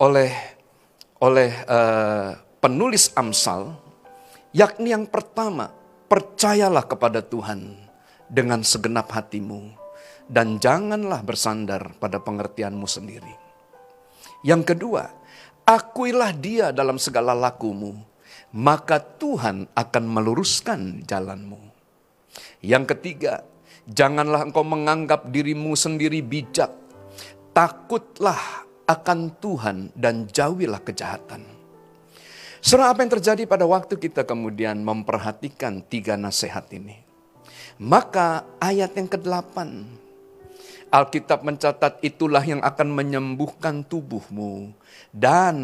oleh 0.00 0.32
oleh 1.18 1.50
eh, 1.50 2.30
penulis 2.62 3.10
Amsal, 3.18 3.74
yakni 4.54 4.94
yang 4.94 5.04
pertama, 5.10 5.74
percayalah 6.06 6.86
kepada 6.86 7.20
Tuhan 7.20 7.74
dengan 8.30 8.62
segenap 8.62 9.10
hatimu 9.10 9.74
dan 10.30 10.60
janganlah 10.62 11.24
bersandar 11.24 11.96
pada 11.98 12.22
pengertianmu 12.22 12.86
sendiri. 12.86 13.34
Yang 14.46 14.76
kedua, 14.76 15.10
akuilah 15.66 16.30
dia 16.36 16.70
dalam 16.70 17.00
segala 17.00 17.34
lakumu, 17.34 17.98
maka 18.58 18.98
Tuhan 18.98 19.70
akan 19.70 20.04
meluruskan 20.10 21.06
jalanmu. 21.06 21.62
Yang 22.58 22.98
ketiga, 22.98 23.46
janganlah 23.86 24.50
engkau 24.50 24.66
menganggap 24.66 25.30
dirimu 25.30 25.78
sendiri 25.78 26.18
bijak. 26.26 26.74
Takutlah 27.54 28.66
akan 28.90 29.30
Tuhan 29.38 29.94
dan 29.94 30.26
jauhilah 30.26 30.82
kejahatan. 30.82 31.46
Saudara, 32.58 32.90
apa 32.90 33.06
yang 33.06 33.14
terjadi 33.14 33.46
pada 33.46 33.62
waktu 33.62 33.94
kita 33.94 34.26
kemudian 34.26 34.82
memperhatikan 34.82 35.78
tiga 35.86 36.18
nasihat 36.18 36.66
ini? 36.74 36.98
Maka 37.78 38.42
ayat 38.58 38.98
yang 38.98 39.06
ke-8, 39.06 39.54
Alkitab 40.90 41.46
mencatat 41.46 42.02
itulah 42.02 42.42
yang 42.42 42.58
akan 42.58 42.90
menyembuhkan 42.90 43.86
tubuhmu 43.86 44.74
dan 45.14 45.56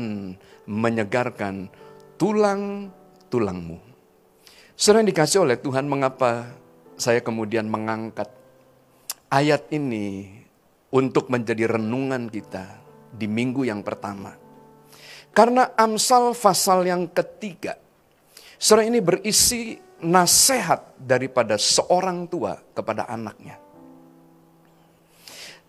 menyegarkan 0.70 1.66
tulang-tulangmu. 2.18 3.78
Saudara 4.74 5.02
yang 5.02 5.10
dikasih 5.10 5.38
oleh 5.46 5.58
Tuhan, 5.58 5.86
mengapa 5.86 6.50
saya 6.94 7.22
kemudian 7.22 7.66
mengangkat 7.66 8.30
ayat 9.30 9.66
ini 9.70 10.30
untuk 10.94 11.30
menjadi 11.30 11.78
renungan 11.78 12.30
kita 12.30 12.78
di 13.10 13.26
minggu 13.26 13.66
yang 13.66 13.82
pertama. 13.82 14.34
Karena 15.34 15.74
Amsal 15.74 16.34
pasal 16.38 16.86
yang 16.86 17.10
ketiga, 17.10 17.74
surah 18.54 18.86
ini 18.86 19.02
berisi 19.02 19.74
nasihat 19.98 20.94
daripada 20.94 21.58
seorang 21.58 22.30
tua 22.30 22.54
kepada 22.70 23.10
anaknya. 23.10 23.58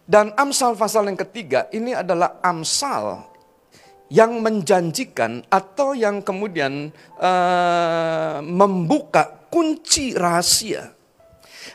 Dan 0.05 0.37
Amsal 0.37 0.77
pasal 0.77 1.09
yang 1.09 1.17
ketiga 1.17 1.65
ini 1.73 1.97
adalah 1.97 2.37
Amsal 2.45 3.25
yang 4.09 4.41
menjanjikan 4.41 5.41
atau 5.49 5.97
yang 5.97 6.21
kemudian 6.21 6.93
uh, 7.17 8.39
membuka 8.45 9.49
kunci 9.49 10.13
rahasia 10.13 10.93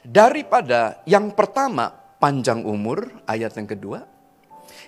daripada 0.06 1.02
yang 1.06 1.34
pertama 1.34 1.90
panjang 2.22 2.62
umur 2.62 3.10
ayat 3.26 3.56
yang 3.58 3.68
kedua, 3.68 3.98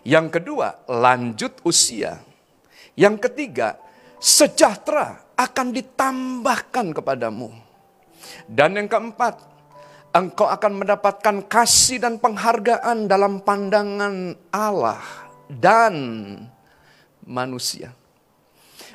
yang 0.07 0.27
kedua 0.31 0.87
lanjut 0.87 1.59
usia 1.67 2.23
yang 2.93 3.17
ketiga, 3.17 3.81
sejahtera 4.21 5.33
akan 5.33 5.73
ditambahkan 5.73 6.93
kepadamu. 6.93 7.49
Dan 8.45 8.77
yang 8.77 8.89
keempat, 8.89 9.41
engkau 10.13 10.45
akan 10.45 10.85
mendapatkan 10.85 11.37
kasih 11.49 12.05
dan 12.05 12.21
penghargaan 12.21 13.09
dalam 13.09 13.41
pandangan 13.41 14.37
Allah 14.53 15.01
dan 15.49 15.95
manusia. 17.27 17.95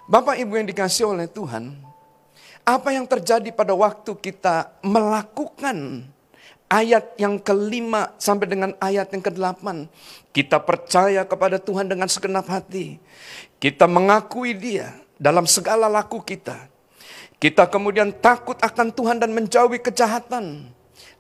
Bapak 0.07 0.39
Ibu 0.39 0.55
yang 0.55 0.67
dikasih 0.67 1.11
oleh 1.11 1.27
Tuhan, 1.27 1.75
apa 2.67 2.89
yang 2.91 3.07
terjadi 3.07 3.51
pada 3.51 3.75
waktu 3.75 4.11
kita 4.15 4.71
melakukan 4.83 6.07
ayat 6.67 7.15
yang 7.15 7.39
kelima 7.39 8.11
sampai 8.19 8.47
dengan 8.47 8.71
ayat 8.79 9.11
yang 9.11 9.23
kedelapan. 9.23 9.87
Kita 10.35 10.59
percaya 10.61 11.23
kepada 11.23 11.57
Tuhan 11.57 11.87
dengan 11.87 12.07
segenap 12.11 12.45
hati. 12.47 12.99
Kita 13.57 13.89
mengakui 13.89 14.53
dia 14.53 14.93
dalam 15.17 15.47
segala 15.49 15.89
laku 15.89 16.21
kita. 16.21 16.69
Kita 17.37 17.69
kemudian 17.69 18.13
takut 18.17 18.57
akan 18.59 18.93
Tuhan 18.93 19.17
dan 19.17 19.31
menjauhi 19.33 19.81
kejahatan. 19.81 20.69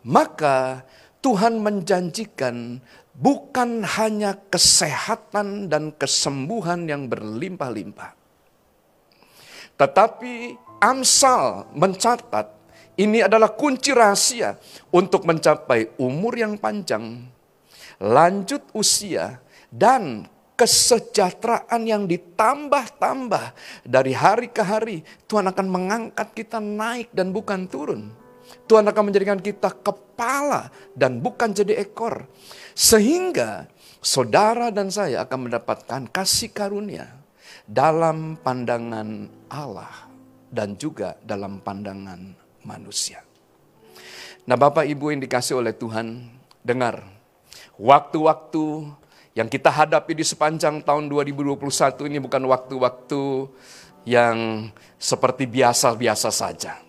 Maka 0.05 0.85
Tuhan 1.21 1.59
menjanjikan 1.59 2.79
bukan 3.17 3.81
hanya 3.97 4.37
kesehatan 4.53 5.67
dan 5.67 5.89
kesembuhan 5.97 6.85
yang 6.85 7.09
berlimpah-limpah. 7.09 8.13
Tetapi 9.77 10.33
Amsal 10.77 11.73
mencatat 11.73 12.53
ini 12.97 13.25
adalah 13.25 13.53
kunci 13.53 13.93
rahasia 13.93 14.57
untuk 14.93 15.25
mencapai 15.25 15.97
umur 15.97 16.37
yang 16.37 16.57
panjang, 16.57 17.25
lanjut 17.97 18.61
usia, 18.77 19.41
dan 19.73 20.25
kesejahteraan 20.57 21.81
yang 21.85 22.09
ditambah-tambah 22.09 23.53
dari 23.85 24.13
hari 24.17 24.49
ke 24.49 24.61
hari. 24.65 25.05
Tuhan 25.29 25.45
akan 25.49 25.67
mengangkat 25.69 26.33
kita 26.33 26.57
naik 26.57 27.13
dan 27.13 27.29
bukan 27.29 27.69
turun. 27.69 28.09
Tuhan 28.67 28.83
akan 28.83 29.03
menjadikan 29.07 29.39
kita 29.39 29.71
kepala 29.71 30.67
dan 30.91 31.23
bukan 31.23 31.55
jadi 31.55 31.79
ekor. 31.79 32.27
Sehingga 32.75 33.71
saudara 34.03 34.69
dan 34.69 34.91
saya 34.91 35.23
akan 35.23 35.49
mendapatkan 35.49 36.11
kasih 36.11 36.51
karunia 36.51 37.07
dalam 37.63 38.35
pandangan 38.39 39.31
Allah 39.47 40.07
dan 40.51 40.75
juga 40.75 41.15
dalam 41.23 41.63
pandangan 41.63 42.19
manusia. 42.67 43.23
Nah 44.47 44.55
Bapak 44.55 44.87
Ibu 44.87 45.11
yang 45.11 45.21
dikasih 45.23 45.59
oleh 45.59 45.75
Tuhan, 45.75 46.23
dengar. 46.63 47.03
Waktu-waktu 47.75 48.87
yang 49.35 49.51
kita 49.51 49.69
hadapi 49.69 50.17
di 50.17 50.25
sepanjang 50.25 50.81
tahun 50.81 51.11
2021 51.11 51.61
ini 52.09 52.17
bukan 52.17 52.41
waktu-waktu 52.47 53.21
yang 54.07 54.71
seperti 54.95 55.45
biasa-biasa 55.45 56.31
saja. 56.31 56.86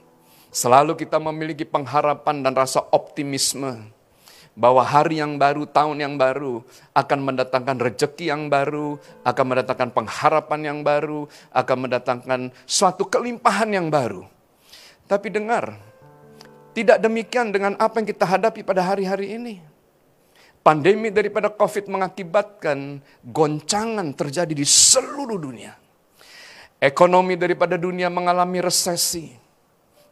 Selalu 0.59 0.99
kita 0.99 1.23
memiliki 1.23 1.63
pengharapan 1.63 2.43
dan 2.43 2.51
rasa 2.51 2.83
optimisme 2.91 3.79
bahwa 4.59 4.83
hari 4.83 5.23
yang 5.23 5.39
baru, 5.39 5.71
tahun 5.71 6.03
yang 6.03 6.19
baru 6.19 6.67
akan 6.99 7.19
mendatangkan 7.23 7.79
rejeki 7.79 8.35
yang 8.35 8.51
baru, 8.51 8.99
akan 9.23 9.45
mendatangkan 9.55 9.95
pengharapan 9.95 10.61
yang 10.67 10.79
baru, 10.83 11.31
akan 11.55 11.77
mendatangkan 11.87 12.41
suatu 12.67 13.07
kelimpahan 13.07 13.71
yang 13.71 13.87
baru. 13.87 14.27
Tapi 15.07 15.31
dengar, 15.31 15.79
tidak 16.75 16.99
demikian 17.07 17.55
dengan 17.55 17.79
apa 17.79 18.03
yang 18.03 18.11
kita 18.11 18.27
hadapi 18.27 18.67
pada 18.67 18.83
hari-hari 18.83 19.39
ini. 19.39 19.63
Pandemi 20.59 21.15
daripada 21.15 21.55
COVID 21.55 21.87
mengakibatkan 21.87 22.99
goncangan 23.23 24.11
terjadi 24.11 24.59
di 24.59 24.67
seluruh 24.67 25.39
dunia. 25.39 25.79
Ekonomi 26.83 27.39
daripada 27.39 27.79
dunia 27.79 28.11
mengalami 28.11 28.59
resesi. 28.59 29.47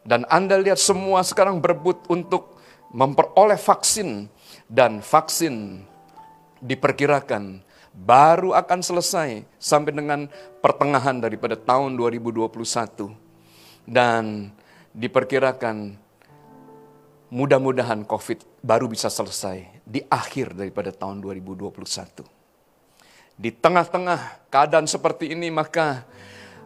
Dan 0.07 0.23
Anda 0.31 0.55
lihat 0.55 0.79
semua 0.79 1.19
sekarang 1.27 1.59
berebut 1.59 2.07
untuk 2.07 2.55
memperoleh 2.95 3.59
vaksin. 3.59 4.31
Dan 4.71 5.03
vaksin 5.03 5.83
diperkirakan 6.63 7.59
baru 7.91 8.55
akan 8.55 8.79
selesai 8.79 9.43
sampai 9.59 9.91
dengan 9.91 10.31
pertengahan 10.63 11.19
daripada 11.19 11.59
tahun 11.59 11.99
2021. 11.99 13.11
Dan 13.83 14.55
diperkirakan 14.95 15.99
mudah-mudahan 17.27 18.07
COVID 18.07 18.63
baru 18.63 18.87
bisa 18.87 19.11
selesai 19.11 19.83
di 19.83 19.99
akhir 20.07 20.55
daripada 20.55 20.95
tahun 20.95 21.19
2021. 21.19 22.23
Di 23.37 23.51
tengah-tengah 23.53 24.49
keadaan 24.49 24.87
seperti 24.87 25.35
ini 25.35 25.51
maka 25.51 26.07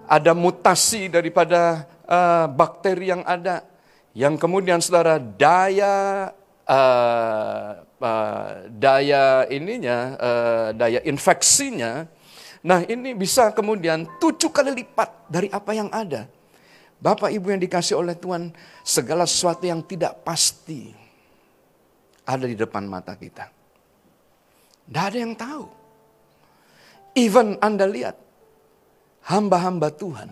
ada 0.08 0.32
mutasi 0.32 1.12
daripada 1.12 1.86
uh, 2.12 2.52
bakteri 2.52 3.16
yang 3.16 3.24
ada 3.24 3.72
Yang 4.12 4.44
kemudian 4.44 4.84
saudara 4.84 5.16
daya 5.24 6.28
uh, 6.68 7.70
uh, 7.80 8.48
daya 8.68 9.48
ininya, 9.48 9.98
uh, 10.20 10.68
daya 10.76 11.00
infeksinya, 11.08 12.12
nah 12.60 12.84
ini 12.84 13.16
bisa 13.16 13.56
kemudian 13.56 14.04
tujuh 14.20 14.52
kali 14.52 14.76
lipat 14.84 15.32
dari 15.32 15.48
apa 15.48 15.72
yang 15.72 15.88
ada. 15.96 16.28
Bapak 17.02 17.32
Ibu 17.32 17.56
yang 17.56 17.62
dikasih 17.64 17.98
oleh 18.04 18.14
Tuhan, 18.20 18.52
segala 18.84 19.24
sesuatu 19.24 19.64
yang 19.64 19.80
tidak 19.80 20.28
pasti 20.28 20.92
ada 22.28 22.44
di 22.44 22.54
depan 22.54 22.84
mata 22.86 23.16
kita. 23.16 23.48
Tidak 24.86 25.04
ada 25.08 25.18
yang 25.18 25.34
tahu. 25.40 25.66
Even 27.16 27.56
Anda 27.64 27.88
lihat, 27.88 28.20
hamba-hamba 29.24 29.88
Tuhan, 29.96 30.30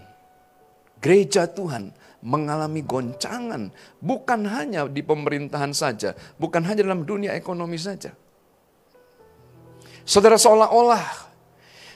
gereja 0.99 1.47
Tuhan 1.47 1.91
mengalami 2.23 2.83
goncangan. 2.83 3.71
Bukan 3.99 4.41
hanya 4.47 4.87
di 4.87 5.03
pemerintahan 5.03 5.71
saja, 5.71 6.15
bukan 6.35 6.63
hanya 6.67 6.83
dalam 6.83 7.03
dunia 7.07 7.35
ekonomi 7.35 7.79
saja. 7.79 8.15
Saudara 10.03 10.35
seolah-olah, 10.39 11.05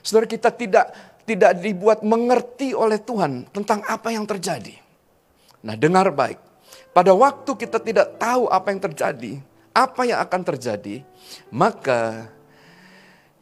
saudara 0.05 0.29
kita 0.29 0.53
tidak 0.53 0.91
tidak 1.23 1.55
dibuat 1.63 2.03
mengerti 2.03 2.75
oleh 2.75 2.99
Tuhan 2.99 3.47
tentang 3.49 3.79
apa 3.87 4.11
yang 4.11 4.27
terjadi. 4.27 4.75
Nah, 5.63 5.79
dengar 5.79 6.11
baik. 6.11 6.39
Pada 6.91 7.15
waktu 7.15 7.51
kita 7.57 7.79
tidak 7.81 8.19
tahu 8.19 8.45
apa 8.51 8.69
yang 8.69 8.81
terjadi, 8.83 9.33
apa 9.73 10.01
yang 10.05 10.19
akan 10.21 10.41
terjadi, 10.45 11.01
maka 11.49 12.29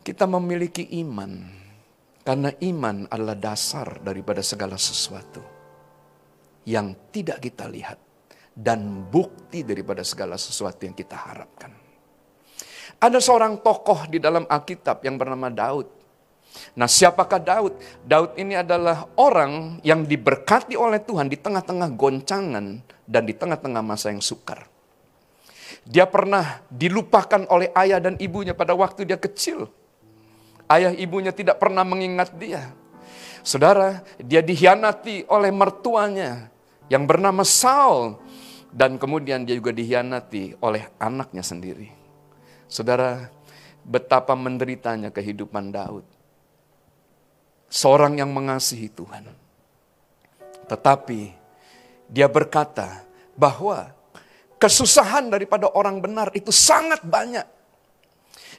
kita 0.08 0.24
memiliki 0.24 0.88
iman. 1.04 1.61
Karena 2.22 2.54
iman 2.54 3.10
adalah 3.10 3.34
dasar 3.34 3.98
daripada 4.06 4.46
segala 4.46 4.78
sesuatu 4.78 5.42
yang 6.70 6.94
tidak 7.10 7.42
kita 7.42 7.66
lihat 7.66 7.98
dan 8.54 9.10
bukti 9.10 9.66
daripada 9.66 10.06
segala 10.06 10.38
sesuatu 10.38 10.86
yang 10.86 10.94
kita 10.94 11.18
harapkan. 11.18 11.74
Ada 13.02 13.18
seorang 13.18 13.66
tokoh 13.66 14.06
di 14.06 14.22
dalam 14.22 14.46
Alkitab 14.46 15.02
yang 15.02 15.18
bernama 15.18 15.50
Daud. 15.50 15.90
Nah, 16.78 16.86
siapakah 16.86 17.42
Daud? 17.42 17.74
Daud 18.06 18.38
ini 18.38 18.54
adalah 18.54 19.10
orang 19.18 19.82
yang 19.82 20.06
diberkati 20.06 20.78
oleh 20.78 21.02
Tuhan 21.02 21.26
di 21.26 21.40
tengah-tengah 21.42 21.90
goncangan 21.98 22.66
dan 23.10 23.24
di 23.26 23.34
tengah-tengah 23.34 23.82
masa 23.82 24.14
yang 24.14 24.22
sukar. 24.22 24.70
Dia 25.82 26.06
pernah 26.06 26.62
dilupakan 26.70 27.50
oleh 27.50 27.74
ayah 27.74 27.98
dan 27.98 28.14
ibunya 28.22 28.54
pada 28.54 28.78
waktu 28.78 29.10
dia 29.10 29.18
kecil. 29.18 29.66
Ayah 30.72 30.96
ibunya 30.96 31.36
tidak 31.36 31.60
pernah 31.60 31.84
mengingat 31.84 32.32
dia. 32.40 32.72
Saudara, 33.44 34.00
dia 34.24 34.40
dihianati 34.40 35.28
oleh 35.28 35.52
mertuanya 35.52 36.48
yang 36.88 37.04
bernama 37.04 37.44
Saul. 37.44 38.16
Dan 38.72 38.96
kemudian 38.96 39.44
dia 39.44 39.60
juga 39.60 39.76
dihianati 39.76 40.56
oleh 40.64 40.88
anaknya 40.96 41.44
sendiri. 41.44 41.92
Saudara, 42.72 43.28
betapa 43.84 44.32
menderitanya 44.32 45.12
kehidupan 45.12 45.76
Daud. 45.76 46.08
Seorang 47.68 48.16
yang 48.16 48.32
mengasihi 48.32 48.88
Tuhan. 48.88 49.28
Tetapi 50.72 51.36
dia 52.08 52.32
berkata 52.32 53.04
bahwa 53.36 53.92
kesusahan 54.56 55.28
daripada 55.28 55.68
orang 55.76 56.00
benar 56.00 56.32
itu 56.32 56.52
sangat 56.56 57.04
banyak. 57.04 57.44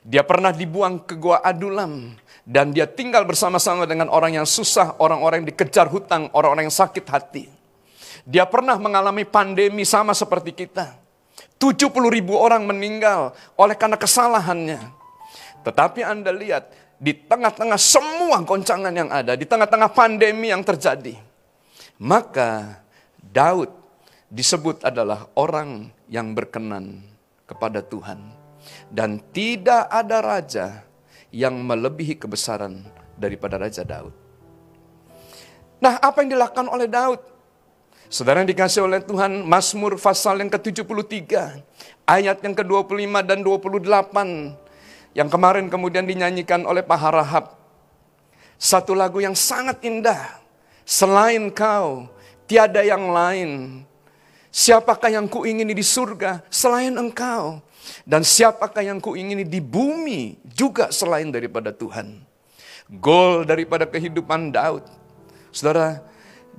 Dia 0.03 0.27
pernah 0.27 0.51
dibuang 0.51 1.07
ke 1.07 1.15
gua 1.15 1.39
Adulam 1.47 2.19
dan 2.43 2.75
dia 2.75 2.91
tinggal 2.91 3.23
bersama-sama 3.23 3.87
dengan 3.87 4.11
orang 4.11 4.43
yang 4.43 4.47
susah, 4.47 4.99
orang-orang 4.99 5.47
yang 5.47 5.49
dikejar 5.55 5.87
hutang, 5.87 6.27
orang-orang 6.35 6.67
yang 6.67 6.75
sakit 6.75 7.07
hati. 7.07 7.47
Dia 8.27 8.47
pernah 8.47 8.75
mengalami 8.79 9.23
pandemi 9.23 9.87
sama 9.87 10.11
seperti 10.15 10.51
kita. 10.51 10.99
70 11.63 11.95
ribu 12.11 12.35
orang 12.35 12.67
meninggal 12.67 13.31
oleh 13.55 13.79
karena 13.79 13.95
kesalahannya. 13.95 14.83
Tetapi 15.63 16.03
Anda 16.03 16.35
lihat, 16.35 16.75
di 16.99 17.15
tengah-tengah 17.15 17.79
semua 17.79 18.43
goncangan 18.43 18.91
yang 18.91 19.11
ada, 19.11 19.39
di 19.39 19.47
tengah-tengah 19.47 19.91
pandemi 19.95 20.51
yang 20.51 20.67
terjadi, 20.67 21.15
maka 22.03 22.83
Daud 23.23 23.71
disebut 24.27 24.83
adalah 24.83 25.31
orang 25.39 25.95
yang 26.11 26.35
berkenan 26.35 27.07
kepada 27.47 27.79
Tuhan. 27.79 28.42
Dan 28.93 29.21
tidak 29.33 29.89
ada 29.89 30.19
raja 30.21 30.67
yang 31.33 31.57
melebihi 31.65 32.21
kebesaran 32.21 32.85
daripada 33.17 33.57
Raja 33.57 33.83
Daud. 33.83 34.13
Nah, 35.83 35.99
apa 35.99 36.23
yang 36.23 36.39
dilakukan 36.39 36.69
oleh 36.71 36.87
Daud? 36.87 37.19
Saudara 38.13 38.45
yang 38.45 38.51
dikasih 38.53 38.85
oleh 38.85 39.01
Tuhan, 39.01 39.41
Mazmur 39.49 39.97
pasal 39.97 40.45
yang 40.45 40.53
ke-73, 40.53 41.33
ayat 42.05 42.39
yang 42.45 42.53
ke-25 42.53 43.15
dan 43.25 43.41
28, 43.41 45.17
yang 45.17 45.29
kemarin 45.33 45.73
kemudian 45.73 46.05
dinyanyikan 46.05 46.69
oleh 46.69 46.85
Pak 46.85 46.99
Harahap. 47.01 47.57
Satu 48.61 48.93
lagu 48.93 49.19
yang 49.25 49.33
sangat 49.33 49.81
indah, 49.81 50.39
selain 50.85 51.49
kau, 51.51 52.07
tiada 52.45 52.85
yang 52.85 53.09
lain. 53.09 53.83
Siapakah 54.53 55.09
yang 55.09 55.33
kuingini 55.33 55.73
di 55.73 55.81
surga 55.81 56.45
selain 56.53 56.93
engkau? 56.93 57.65
Dan 58.05 58.21
siapakah 58.21 58.85
yang 58.85 59.01
kuingini 59.01 59.49
di 59.49 59.65
bumi 59.65 60.37
juga 60.45 60.93
selain 60.93 61.33
daripada 61.33 61.73
Tuhan? 61.73 62.21
Gol 63.01 63.49
daripada 63.49 63.89
kehidupan 63.89 64.53
Daud. 64.53 64.85
Saudara, 65.49 66.05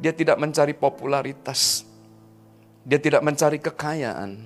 dia 0.02 0.10
tidak 0.10 0.42
mencari 0.42 0.74
popularitas. 0.74 1.86
Dia 2.82 2.98
tidak 2.98 3.22
mencari 3.22 3.62
kekayaan. 3.62 4.42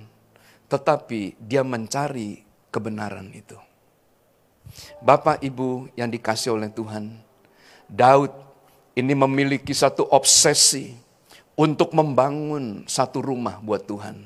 Tetapi 0.68 1.40
dia 1.40 1.64
mencari 1.64 2.44
kebenaran 2.68 3.32
itu. 3.32 3.56
Bapak 5.00 5.40
Ibu 5.40 5.88
yang 5.96 6.12
dikasih 6.12 6.52
oleh 6.52 6.68
Tuhan. 6.68 7.16
Daud 7.88 8.28
ini 8.92 9.16
memiliki 9.16 9.72
satu 9.72 10.04
obsesi 10.12 11.07
untuk 11.58 11.90
membangun 11.90 12.86
satu 12.86 13.18
rumah 13.18 13.58
buat 13.58 13.82
Tuhan. 13.82 14.22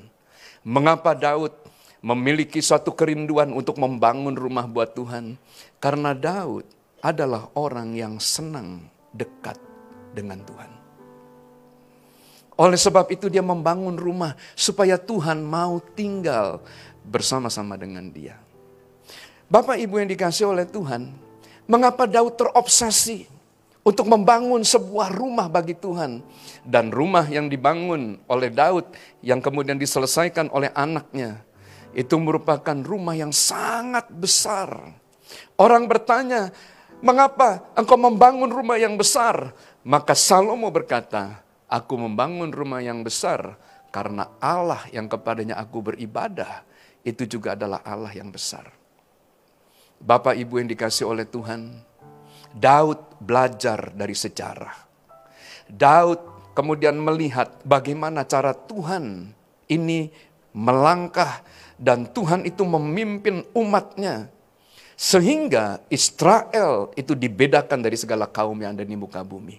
Mengapa 0.69 1.17
Daud 1.17 1.57
memiliki 2.05 2.61
suatu 2.61 2.93
kerinduan 2.93 3.57
untuk 3.57 3.81
membangun 3.81 4.37
rumah 4.37 4.69
buat 4.69 4.93
Tuhan? 4.93 5.41
Karena 5.81 6.13
Daud 6.13 6.69
adalah 7.01 7.49
orang 7.57 7.97
yang 7.97 8.21
senang 8.21 8.85
dekat 9.17 9.57
dengan 10.13 10.45
Tuhan. 10.45 10.71
Oleh 12.61 12.77
sebab 12.77 13.09
itu 13.09 13.33
dia 13.33 13.41
membangun 13.41 13.97
rumah 13.97 14.37
supaya 14.53 15.01
Tuhan 15.01 15.41
mau 15.41 15.81
tinggal 15.97 16.61
bersama-sama 17.03 17.81
dengan 17.81 18.13
dia. 18.13 18.37
Bapak 19.49 19.81
Ibu 19.81 20.05
yang 20.05 20.11
dikasih 20.13 20.53
oleh 20.53 20.69
Tuhan, 20.69 21.11
mengapa 21.65 22.05
Daud 22.05 22.37
terobsesi 22.37 23.25
untuk 23.83 24.07
membangun 24.07 24.63
sebuah 24.63 25.11
rumah 25.11 25.51
bagi 25.51 25.75
Tuhan 25.75 26.23
dan 26.63 26.95
rumah 26.95 27.27
yang 27.27 27.51
dibangun 27.51 28.23
oleh 28.31 28.51
Daud 28.51 28.95
yang 29.23 29.43
kemudian 29.43 29.79
diselesaikan 29.79 30.51
oleh 30.55 30.71
anaknya 30.75 31.43
itu 31.93 32.17
merupakan 32.17 32.79
rumah 32.79 33.19
yang 33.19 33.35
sangat 33.35 34.09
besar. 34.09 34.97
Orang 35.61 35.91
bertanya, 35.91 36.55
"Mengapa 37.05 37.69
engkau 37.77 37.99
membangun 38.01 38.49
rumah 38.49 38.81
yang 38.81 38.97
besar?" 38.97 39.53
Maka 39.83 40.15
Salomo 40.15 40.71
berkata, 40.71 41.43
Aku 41.73 41.97
membangun 41.97 42.53
rumah 42.53 42.85
yang 42.85 43.01
besar 43.01 43.57
karena 43.89 44.29
Allah 44.39 44.85
yang 44.93 45.09
kepadanya 45.09 45.57
aku 45.57 45.81
beribadah 45.81 46.69
itu 47.01 47.25
juga 47.25 47.57
adalah 47.57 47.81
Allah 47.81 48.13
yang 48.13 48.29
besar. 48.29 48.69
Bapak 49.97 50.37
Ibu 50.37 50.61
yang 50.61 50.69
dikasih 50.69 51.09
oleh 51.09 51.25
Tuhan, 51.25 51.81
Daud 52.53 53.21
belajar 53.21 53.93
dari 53.97 54.13
sejarah. 54.17 54.77
Daud 55.69 56.53
kemudian 56.53 56.97
melihat 57.01 57.61
bagaimana 57.65 58.29
cara 58.29 58.53
Tuhan 58.53 59.33
ini 59.69 60.13
melangkah 60.53 61.41
dan 61.81 62.07
Tuhan 62.09 62.45
itu 62.45 62.63
memimpin 62.63 63.43
umatnya. 63.57 64.29
Sehingga 64.93 65.83
Israel 65.91 66.95
itu 66.95 67.19
dibedakan 67.19 67.83
dari 67.83 67.99
segala 67.99 68.31
kaum 68.31 68.55
yang 68.61 68.77
ada 68.79 68.87
di 68.87 68.95
muka 68.95 69.25
bumi. 69.27 69.59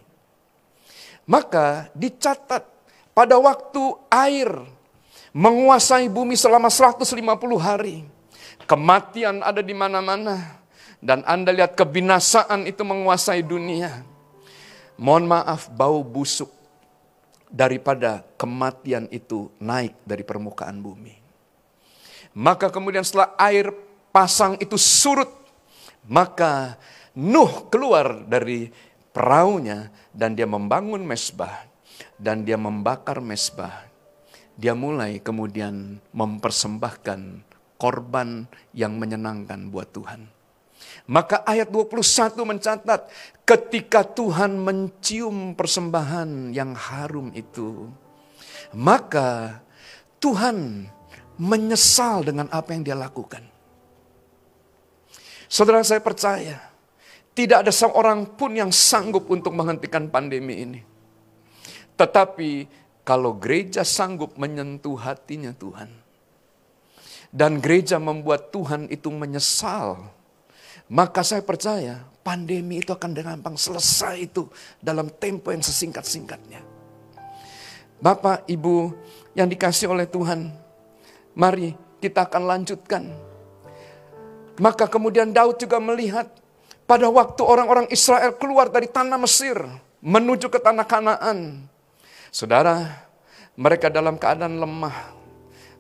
Maka 1.28 1.92
dicatat 1.92 2.64
pada 3.12 3.36
waktu 3.36 3.84
air 4.08 4.50
menguasai 5.36 6.08
bumi 6.08 6.38
selama 6.40 6.70
150 6.72 7.12
hari. 7.60 8.08
Kematian 8.64 9.44
ada 9.44 9.60
di 9.60 9.76
mana-mana. 9.76 10.63
Dan 11.04 11.20
Anda 11.28 11.52
lihat 11.52 11.76
kebinasaan 11.76 12.64
itu 12.64 12.88
menguasai 12.88 13.44
dunia. 13.44 14.08
Mohon 14.96 15.36
maaf 15.36 15.68
bau 15.68 16.00
busuk 16.00 16.48
daripada 17.52 18.24
kematian 18.40 19.12
itu 19.12 19.52
naik 19.60 20.00
dari 20.08 20.24
permukaan 20.24 20.80
bumi. 20.80 21.20
Maka 22.40 22.72
kemudian 22.72 23.04
setelah 23.04 23.36
air 23.36 23.76
pasang 24.16 24.56
itu 24.64 24.80
surut, 24.80 25.30
maka 26.08 26.80
Nuh 27.14 27.70
keluar 27.70 28.26
dari 28.26 28.74
perahunya 29.14 29.94
dan 30.10 30.34
dia 30.34 30.50
membangun 30.50 31.06
mesbah 31.06 31.62
dan 32.18 32.42
dia 32.42 32.58
membakar 32.58 33.22
mesbah 33.22 33.86
dia 34.54 34.74
mulai 34.78 35.18
kemudian 35.18 36.02
mempersembahkan 36.14 37.46
korban 37.78 38.50
yang 38.74 38.98
menyenangkan 39.02 39.70
buat 39.74 39.90
Tuhan. 39.94 40.33
Maka 41.04 41.44
ayat 41.44 41.68
21 41.68 42.32
mencatat 42.48 43.12
ketika 43.44 44.08
Tuhan 44.08 44.56
mencium 44.56 45.52
persembahan 45.52 46.56
yang 46.56 46.72
harum 46.72 47.36
itu, 47.36 47.92
maka 48.72 49.60
Tuhan 50.24 50.88
menyesal 51.36 52.24
dengan 52.24 52.48
apa 52.48 52.72
yang 52.72 52.88
dia 52.88 52.96
lakukan. 52.96 53.44
Saudara 55.52 55.84
saya 55.84 56.00
percaya, 56.00 56.58
tidak 57.36 57.68
ada 57.68 57.74
seorang 57.76 58.24
pun 58.40 58.56
yang 58.56 58.72
sanggup 58.72 59.28
untuk 59.28 59.52
menghentikan 59.52 60.08
pandemi 60.08 60.64
ini. 60.64 60.82
Tetapi 62.00 62.66
kalau 63.04 63.36
gereja 63.36 63.84
sanggup 63.84 64.40
menyentuh 64.40 64.96
hatinya 64.96 65.52
Tuhan, 65.52 65.92
dan 67.34 67.60
gereja 67.60 68.00
membuat 68.00 68.54
Tuhan 68.56 68.88
itu 68.88 69.12
menyesal, 69.12 70.10
maka 70.92 71.24
saya 71.24 71.46
percaya 71.46 72.04
pandemi 72.24 72.80
itu 72.80 72.96
akan 72.96 73.12
gampang 73.12 73.56
selesai 73.60 74.16
itu 74.20 74.48
dalam 74.80 75.12
tempo 75.12 75.52
yang 75.52 75.62
sesingkat-singkatnya. 75.62 76.64
Bapak, 78.04 78.48
Ibu 78.52 78.92
yang 79.36 79.48
dikasih 79.48 79.88
oleh 79.92 80.08
Tuhan, 80.08 80.52
mari 81.36 81.72
kita 82.04 82.28
akan 82.28 82.44
lanjutkan. 82.44 83.04
Maka 84.60 84.86
kemudian 84.92 85.32
Daud 85.32 85.56
juga 85.56 85.80
melihat 85.80 86.28
pada 86.84 87.08
waktu 87.08 87.42
orang-orang 87.42 87.88
Israel 87.90 88.36
keluar 88.36 88.68
dari 88.68 88.92
tanah 88.92 89.18
Mesir 89.18 89.56
menuju 90.04 90.52
ke 90.52 90.60
tanah 90.60 90.84
Kanaan. 90.84 91.64
Saudara, 92.28 93.08
mereka 93.56 93.88
dalam 93.88 94.20
keadaan 94.20 94.60
lemah. 94.60 95.16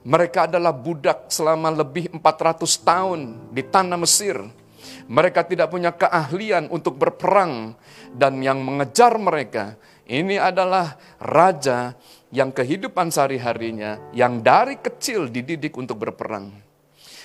Mereka 0.03 0.51
adalah 0.51 0.71
budak 0.75 1.31
selama 1.31 1.71
lebih 1.71 2.11
400 2.11 2.63
tahun 2.87 3.19
di 3.51 3.63
tanah 3.63 3.99
Mesir. 3.99 4.62
Mereka 5.07 5.47
tidak 5.47 5.71
punya 5.71 5.91
keahlian 5.93 6.71
untuk 6.71 6.99
berperang 6.99 7.75
dan 8.13 8.39
yang 8.43 8.61
mengejar 8.63 9.15
mereka 9.19 9.75
ini 10.07 10.35
adalah 10.35 10.99
raja 11.19 11.95
yang 12.33 12.51
kehidupan 12.51 13.13
sehari-harinya 13.13 14.11
yang 14.11 14.43
dari 14.43 14.79
kecil 14.79 15.31
dididik 15.31 15.75
untuk 15.79 16.01
berperang. 16.01 16.51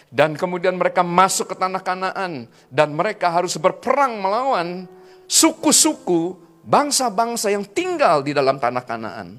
Dan 0.08 0.40
kemudian 0.40 0.80
mereka 0.80 1.04
masuk 1.04 1.52
ke 1.52 1.56
tanah 1.58 1.84
Kanaan 1.84 2.48
dan 2.72 2.96
mereka 2.96 3.28
harus 3.28 3.60
berperang 3.60 4.16
melawan 4.16 4.88
suku-suku 5.28 6.40
bangsa-bangsa 6.64 7.52
yang 7.52 7.64
tinggal 7.68 8.24
di 8.24 8.32
dalam 8.32 8.56
tanah 8.56 8.84
Kanaan. 8.88 9.36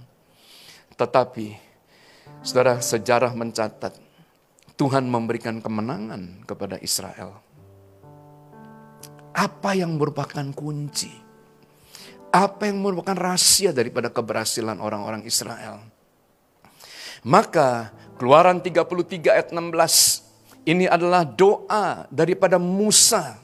Tetapi 0.93 1.69
Saudara 2.39 2.79
sejarah 2.79 3.35
mencatat 3.35 3.99
Tuhan 4.79 5.11
memberikan 5.11 5.59
kemenangan 5.59 6.47
kepada 6.47 6.79
Israel. 6.79 7.43
Apa 9.39 9.71
yang 9.71 9.95
merupakan 9.95 10.43
kunci? 10.51 11.07
Apa 12.27 12.67
yang 12.67 12.83
merupakan 12.83 13.15
rahasia 13.15 13.71
daripada 13.71 14.11
keberhasilan 14.11 14.83
orang-orang 14.83 15.23
Israel? 15.23 15.79
Maka 17.23 17.95
keluaran 18.19 18.59
33 18.59 19.31
ayat 19.31 19.47
16 19.55 20.67
ini 20.67 20.91
adalah 20.91 21.23
doa 21.23 22.03
daripada 22.11 22.59
Musa. 22.59 23.39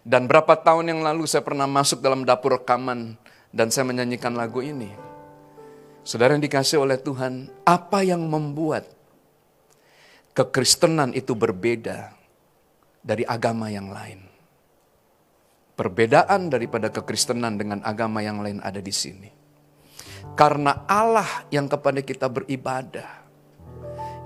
Dan 0.00 0.24
berapa 0.24 0.56
tahun 0.56 0.96
yang 0.96 1.00
lalu 1.04 1.28
saya 1.28 1.44
pernah 1.44 1.68
masuk 1.68 2.00
dalam 2.00 2.24
dapur 2.24 2.56
rekaman 2.56 3.20
dan 3.52 3.68
saya 3.68 3.84
menyanyikan 3.84 4.32
lagu 4.32 4.64
ini. 4.64 4.88
Saudara 6.08 6.32
yang 6.32 6.40
dikasih 6.40 6.80
oleh 6.80 6.96
Tuhan, 6.96 7.52
apa 7.68 8.00
yang 8.00 8.24
membuat 8.24 8.88
kekristenan 10.32 11.12
itu 11.12 11.36
berbeda 11.36 12.16
dari 13.04 13.28
agama 13.28 13.68
yang 13.68 13.92
lain? 13.92 14.27
Perbedaan 15.78 16.50
daripada 16.50 16.90
kekristenan 16.90 17.54
dengan 17.54 17.78
agama 17.86 18.18
yang 18.18 18.42
lain 18.42 18.58
ada 18.58 18.82
di 18.82 18.90
sini. 18.90 19.30
Karena 20.34 20.82
Allah 20.90 21.46
yang 21.54 21.70
kepada 21.70 22.02
kita 22.02 22.26
beribadah, 22.26 23.22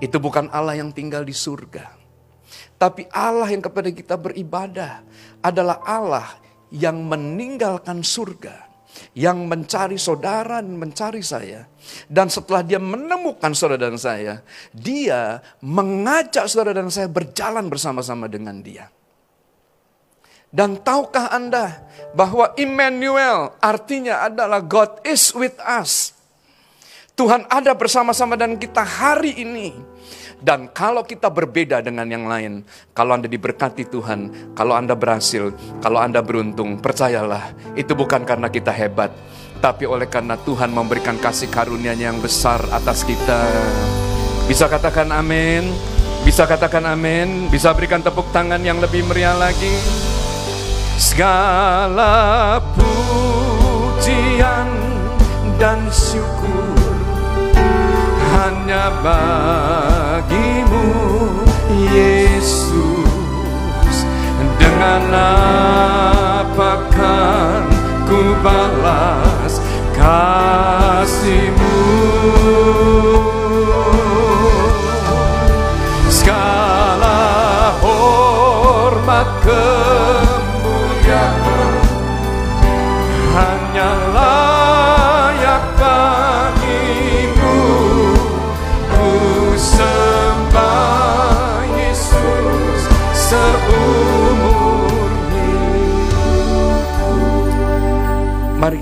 itu 0.01 0.17
bukan 0.17 0.49
Allah 0.49 0.81
yang 0.81 0.89
tinggal 0.89 1.21
di 1.21 1.31
surga. 1.31 1.93
Tapi 2.81 3.05
Allah 3.13 3.53
yang 3.53 3.61
kepada 3.61 3.93
kita 3.93 4.17
beribadah 4.17 5.05
adalah 5.45 5.77
Allah 5.85 6.41
yang 6.73 7.05
meninggalkan 7.05 8.01
surga. 8.01 8.73
Yang 9.17 9.37
mencari 9.49 9.97
saudara 9.97 10.61
dan 10.61 10.77
mencari 10.77 11.21
saya. 11.25 11.65
Dan 12.05 12.29
setelah 12.29 12.61
dia 12.61 12.77
menemukan 12.77 13.53
saudara 13.53 13.89
dan 13.89 13.97
saya, 13.97 14.45
dia 14.69 15.41
mengajak 15.65 16.45
saudara 16.45 16.77
dan 16.77 16.93
saya 16.93 17.09
berjalan 17.09 17.69
bersama-sama 17.73 18.29
dengan 18.29 18.61
dia. 18.61 18.89
Dan 20.53 20.77
tahukah 20.77 21.33
Anda 21.33 21.81
bahwa 22.13 22.53
Immanuel 22.61 23.57
artinya 23.57 24.29
adalah 24.29 24.61
God 24.61 25.01
is 25.01 25.33
with 25.33 25.57
us. 25.57 26.13
Tuhan 27.17 27.49
ada 27.49 27.73
bersama-sama 27.73 28.37
dan 28.37 28.53
kita 28.61 28.85
hari 28.85 29.33
ini. 29.33 29.73
Dan 30.37 30.69
kalau 30.69 31.01
kita 31.01 31.31
berbeda 31.33 31.81
dengan 31.81 32.05
yang 32.05 32.29
lain, 32.29 32.61
kalau 32.93 33.17
Anda 33.17 33.25
diberkati 33.25 33.89
Tuhan, 33.89 34.53
kalau 34.53 34.77
Anda 34.77 34.93
berhasil, 34.93 35.55
kalau 35.81 35.97
Anda 35.97 36.21
beruntung, 36.21 36.77
percayalah, 36.77 37.73
itu 37.73 37.95
bukan 37.97 38.21
karena 38.21 38.51
kita 38.51 38.69
hebat, 38.69 39.09
tapi 39.63 39.87
oleh 39.87 40.05
karena 40.05 40.35
Tuhan 40.35 40.69
memberikan 40.69 41.15
kasih 41.17 41.47
karunia-Nya 41.47 42.11
yang 42.13 42.19
besar 42.19 42.59
atas 42.75 43.07
kita. 43.07 43.41
Bisa 44.45 44.67
katakan 44.67 45.09
amin? 45.15 45.63
Bisa 46.27 46.43
katakan 46.43 46.91
amin? 46.91 47.47
Bisa 47.47 47.71
berikan 47.71 48.03
tepuk 48.03 48.27
tangan 48.35 48.59
yang 48.61 48.83
lebih 48.83 49.01
meriah 49.07 49.33
lagi? 49.39 50.03
Segala 50.97 52.61
pujian 52.77 54.69
dan 55.57 55.89
syukur 55.89 56.77
hanya 58.33 58.93
bagimu 59.01 60.87
Yesus. 61.93 62.73
Dengan 64.61 65.03
apakan 66.43 67.63
ku 68.07 68.33
balas 68.45 69.61
kasihmu 69.97 71.82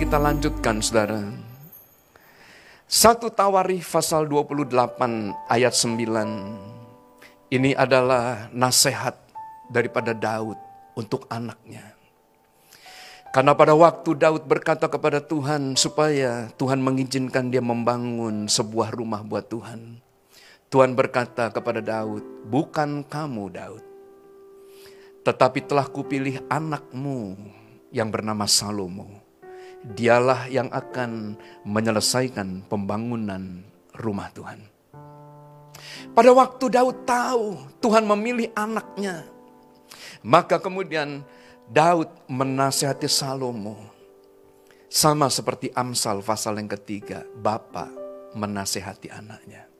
kita 0.02 0.18
lanjutkan 0.18 0.82
saudara 0.82 1.22
Satu 2.90 3.30
Tawarikh 3.30 3.86
pasal 3.86 4.26
28 4.26 4.74
ayat 5.46 5.78
9 5.78 7.54
Ini 7.54 7.78
adalah 7.78 8.50
nasihat 8.50 9.14
daripada 9.70 10.18
Daud 10.18 10.58
untuk 10.98 11.30
anaknya 11.30 11.94
karena 13.30 13.54
pada 13.54 13.78
waktu 13.78 14.18
Daud 14.18 14.50
berkata 14.50 14.90
kepada 14.90 15.22
Tuhan 15.22 15.78
supaya 15.78 16.50
Tuhan 16.58 16.82
mengizinkan 16.82 17.54
dia 17.54 17.62
membangun 17.62 18.50
sebuah 18.52 18.92
rumah 18.92 19.24
buat 19.24 19.48
Tuhan. 19.48 20.04
Tuhan 20.68 21.00
berkata 21.00 21.48
kepada 21.48 21.80
Daud, 21.80 22.28
bukan 22.44 23.08
kamu 23.08 23.56
Daud. 23.56 23.84
Tetapi 25.24 25.64
telah 25.64 25.88
kupilih 25.88 26.44
anakmu 26.52 27.40
yang 27.96 28.12
bernama 28.12 28.44
Salomo. 28.52 29.21
Dialah 29.82 30.46
yang 30.46 30.70
akan 30.70 31.34
menyelesaikan 31.66 32.70
pembangunan 32.70 33.66
rumah 33.98 34.30
Tuhan. 34.30 34.62
Pada 36.12 36.32
waktu 36.36 36.66
Daud 36.70 36.98
tahu 37.08 37.58
Tuhan 37.82 38.06
memilih 38.06 38.54
anaknya. 38.54 39.26
Maka 40.22 40.62
kemudian 40.62 41.26
Daud 41.66 42.12
menasihati 42.30 43.10
Salomo. 43.10 43.90
Sama 44.92 45.32
seperti 45.32 45.72
Amsal 45.72 46.20
pasal 46.20 46.60
yang 46.60 46.68
ketiga, 46.68 47.24
Bapak 47.40 47.88
menasihati 48.36 49.08
anaknya. 49.08 49.72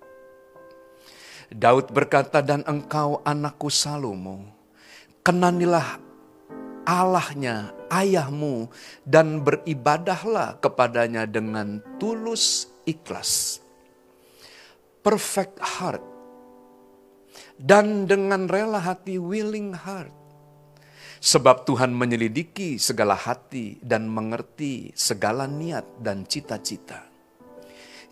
Daud 1.52 1.92
berkata, 1.92 2.40
dan 2.40 2.64
engkau 2.64 3.20
anakku 3.28 3.68
Salomo, 3.68 4.48
kenanilah 5.20 6.00
Allahnya, 6.88 7.76
ayahmu, 7.92 8.72
dan 9.04 9.44
beribadahlah 9.44 10.58
kepadanya 10.64 11.28
dengan 11.28 11.84
tulus 12.00 12.72
ikhlas. 12.88 13.60
perfect 15.02 15.58
heart 15.58 16.02
dan 17.58 18.06
dengan 18.10 18.46
rela 18.50 18.82
hati 18.82 19.18
willing 19.22 19.74
heart. 19.74 20.14
Sebab 21.22 21.70
Tuhan 21.70 21.94
menyelidiki 21.94 22.82
segala 22.82 23.14
hati 23.14 23.78
dan 23.86 24.10
mengerti 24.10 24.90
segala 24.98 25.46
niat 25.46 25.86
dan 26.02 26.26
cita-cita. 26.26 27.06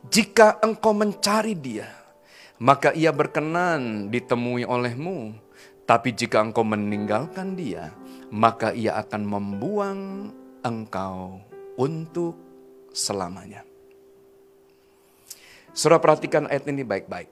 Jika 0.06 0.62
engkau 0.62 0.94
mencari 0.94 1.58
dia, 1.58 1.90
maka 2.62 2.94
ia 2.94 3.10
berkenan 3.10 4.14
ditemui 4.14 4.62
olehmu. 4.62 5.34
Tapi 5.90 6.14
jika 6.14 6.38
engkau 6.46 6.62
meninggalkan 6.62 7.58
dia, 7.58 7.90
maka 8.30 8.74
ia 8.74 8.98
akan 9.02 9.22
membuang 9.26 10.02
engkau 10.62 11.42
untuk 11.78 12.38
selamanya. 12.94 13.66
Saudara 15.74 16.02
perhatikan 16.02 16.50
ayat 16.50 16.66
ini 16.70 16.84
baik-baik. 16.84 17.30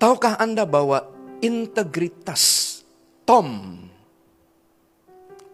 Tahukah 0.00 0.34
Anda 0.40 0.66
bahwa 0.66 1.06
integritas, 1.38 2.80
tom, 3.22 3.78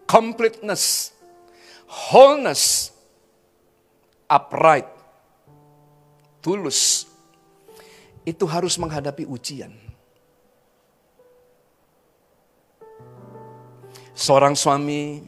completeness, 0.09 1.13
wholeness, 1.85 2.89
upright, 4.25 4.89
tulus, 6.41 7.05
itu 8.25 8.45
harus 8.49 8.73
menghadapi 8.81 9.29
ujian. 9.29 9.88
Seorang 14.19 14.51
suami 14.51 15.23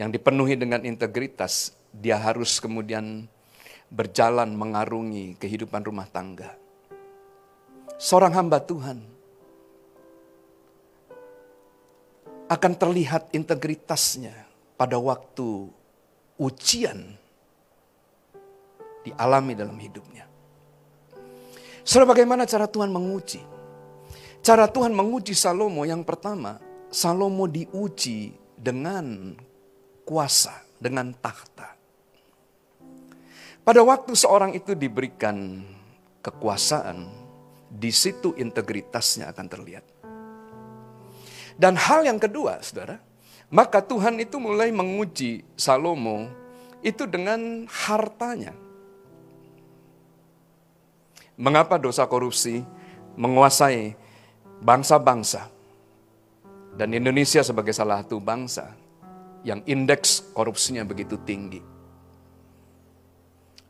yang 0.00 0.08
dipenuhi 0.08 0.56
dengan 0.56 0.80
integritas, 0.80 1.76
dia 1.92 2.16
harus 2.16 2.56
kemudian 2.56 3.28
berjalan 3.92 4.48
mengarungi 4.48 5.36
kehidupan 5.36 5.84
rumah 5.84 6.08
tangga. 6.08 6.56
Seorang 8.00 8.32
hamba 8.32 8.64
Tuhan 8.64 9.04
akan 12.48 12.72
terlihat 12.80 13.28
integritasnya 13.36 14.32
pada 14.80 14.96
waktu 14.96 15.68
ujian 16.40 17.12
dialami 19.04 19.52
dalam 19.52 19.76
hidupnya. 19.76 20.24
Saudara 21.84 22.16
bagaimana 22.16 22.48
cara 22.48 22.64
Tuhan 22.64 22.88
menguji? 22.88 23.44
Cara 24.40 24.64
Tuhan 24.64 24.96
menguji 24.96 25.36
Salomo 25.36 25.84
yang 25.84 26.00
pertama, 26.00 26.56
Salomo 26.88 27.44
diuji 27.44 28.32
dengan 28.56 29.36
kuasa, 30.08 30.64
dengan 30.80 31.12
tahta. 31.12 31.76
Pada 33.60 33.84
waktu 33.84 34.16
seorang 34.16 34.56
itu 34.56 34.72
diberikan 34.72 35.60
kekuasaan, 36.24 37.04
di 37.68 37.92
situ 37.92 38.32
integritasnya 38.32 39.28
akan 39.28 39.46
terlihat. 39.52 39.84
Dan 41.60 41.76
hal 41.76 42.08
yang 42.08 42.16
kedua, 42.16 42.64
saudara, 42.64 42.96
maka 43.52 43.84
Tuhan 43.84 44.16
itu 44.16 44.40
mulai 44.40 44.72
menguji 44.72 45.44
Salomo 45.60 46.24
itu 46.80 47.04
dengan 47.04 47.68
hartanya. 47.68 48.56
Mengapa 51.36 51.76
dosa 51.76 52.08
korupsi 52.08 52.64
menguasai 53.12 53.92
bangsa-bangsa 54.64 55.57
dan 56.78 56.94
Indonesia 56.94 57.42
sebagai 57.42 57.74
salah 57.74 58.06
satu 58.06 58.22
bangsa 58.22 58.70
yang 59.42 59.66
indeks 59.66 60.30
korupsinya 60.30 60.86
begitu 60.86 61.18
tinggi. 61.26 61.58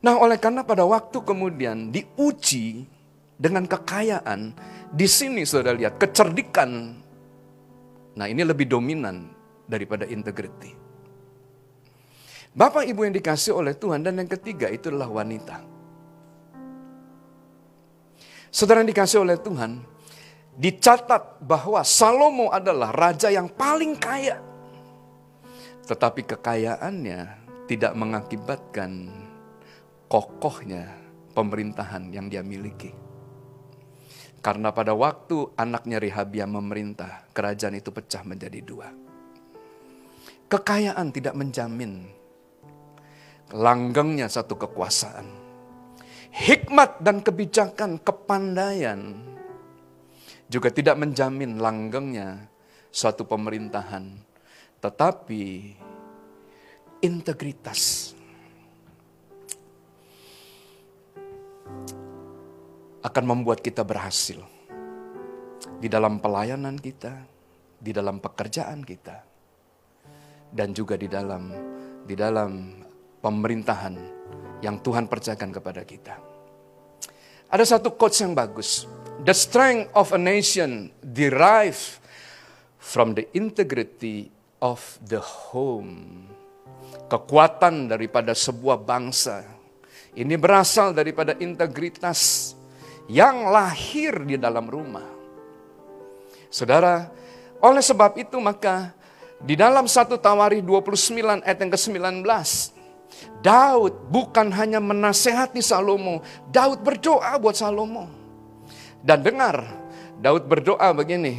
Nah, 0.04 0.14
oleh 0.20 0.36
karena 0.36 0.62
pada 0.62 0.84
waktu 0.84 1.24
kemudian 1.24 1.88
diuji 1.88 2.84
dengan 3.34 3.64
kekayaan, 3.64 4.52
di 4.92 5.08
sini 5.08 5.42
saudara 5.48 5.74
lihat 5.74 5.96
kecerdikan. 5.96 7.00
Nah, 8.14 8.26
ini 8.28 8.44
lebih 8.44 8.68
dominan 8.68 9.32
daripada 9.64 10.04
integriti. 10.04 10.76
Bapak 12.52 12.84
Ibu 12.86 13.08
yang 13.08 13.14
dikasih 13.16 13.56
oleh 13.56 13.72
Tuhan 13.72 14.04
dan 14.04 14.20
yang 14.20 14.28
ketiga 14.28 14.68
itu 14.68 14.92
adalah 14.92 15.08
wanita. 15.08 15.64
Saudara 18.48 18.84
yang 18.84 18.90
dikasih 18.90 19.22
oleh 19.22 19.36
Tuhan, 19.38 19.82
dicatat 20.58 21.38
bahwa 21.38 21.86
Salomo 21.86 22.50
adalah 22.50 22.90
raja 22.90 23.30
yang 23.30 23.46
paling 23.46 23.94
kaya. 23.94 24.42
Tetapi 25.86 26.26
kekayaannya 26.26 27.20
tidak 27.70 27.94
mengakibatkan 27.94 29.08
kokohnya 30.10 30.90
pemerintahan 31.32 32.10
yang 32.10 32.26
dia 32.26 32.42
miliki. 32.42 32.90
Karena 34.42 34.74
pada 34.74 34.94
waktu 34.94 35.54
anaknya 35.54 36.02
Rehabia 36.02 36.46
memerintah, 36.46 37.26
kerajaan 37.30 37.78
itu 37.78 37.94
pecah 37.94 38.22
menjadi 38.26 38.60
dua. 38.62 38.90
Kekayaan 40.48 41.12
tidak 41.14 41.34
menjamin 41.38 42.08
langgengnya 43.54 44.28
satu 44.28 44.58
kekuasaan. 44.58 45.26
Hikmat 46.28 47.00
dan 47.02 47.24
kebijakan, 47.24 47.98
kepandaian 47.98 49.16
juga 50.48 50.72
tidak 50.72 50.96
menjamin 50.96 51.60
langgengnya 51.60 52.48
suatu 52.88 53.28
pemerintahan. 53.28 54.16
Tetapi 54.80 55.44
integritas 57.04 58.12
akan 63.04 63.24
membuat 63.24 63.62
kita 63.62 63.84
berhasil 63.86 64.40
di 65.78 65.86
dalam 65.86 66.18
pelayanan 66.18 66.74
kita, 66.80 67.14
di 67.78 67.94
dalam 67.94 68.18
pekerjaan 68.18 68.82
kita, 68.82 69.22
dan 70.50 70.74
juga 70.74 70.98
di 70.98 71.06
dalam 71.06 71.52
di 72.08 72.14
dalam 72.16 72.82
pemerintahan 73.20 73.94
yang 74.64 74.80
Tuhan 74.82 75.06
percayakan 75.06 75.50
kepada 75.54 75.82
kita. 75.84 76.14
Ada 77.48 77.78
satu 77.78 77.94
quotes 77.94 78.20
yang 78.20 78.34
bagus. 78.34 78.97
The 79.26 79.34
strength 79.34 79.90
of 79.98 80.14
a 80.14 80.20
nation 80.20 80.94
derive 81.02 81.98
from 82.78 83.18
the 83.18 83.26
integrity 83.34 84.30
of 84.62 84.78
the 85.02 85.18
home. 85.18 86.26
Kekuatan 87.10 87.90
daripada 87.90 88.36
sebuah 88.36 88.78
bangsa 88.84 89.42
ini 90.18 90.34
berasal 90.34 90.90
daripada 90.90 91.38
integritas 91.38 92.52
yang 93.06 93.54
lahir 93.54 94.18
di 94.26 94.34
dalam 94.34 94.66
rumah. 94.66 95.06
Saudara, 96.50 97.06
oleh 97.62 97.82
sebab 97.82 98.18
itu 98.18 98.34
maka 98.42 98.90
di 99.38 99.54
dalam 99.54 99.86
satu 99.86 100.18
Tawari 100.18 100.58
29 100.58 101.46
ayat 101.46 101.58
yang 101.62 101.70
ke-19 101.70 102.26
Daud 103.38 103.94
bukan 104.10 104.50
hanya 104.50 104.82
menasehati 104.82 105.62
Salomo, 105.62 106.20
Daud 106.50 106.82
berdoa 106.82 107.38
buat 107.38 107.54
Salomo. 107.54 108.17
Dan 109.02 109.22
dengar, 109.22 109.62
Daud 110.18 110.50
berdoa 110.50 110.90
begini, 110.90 111.38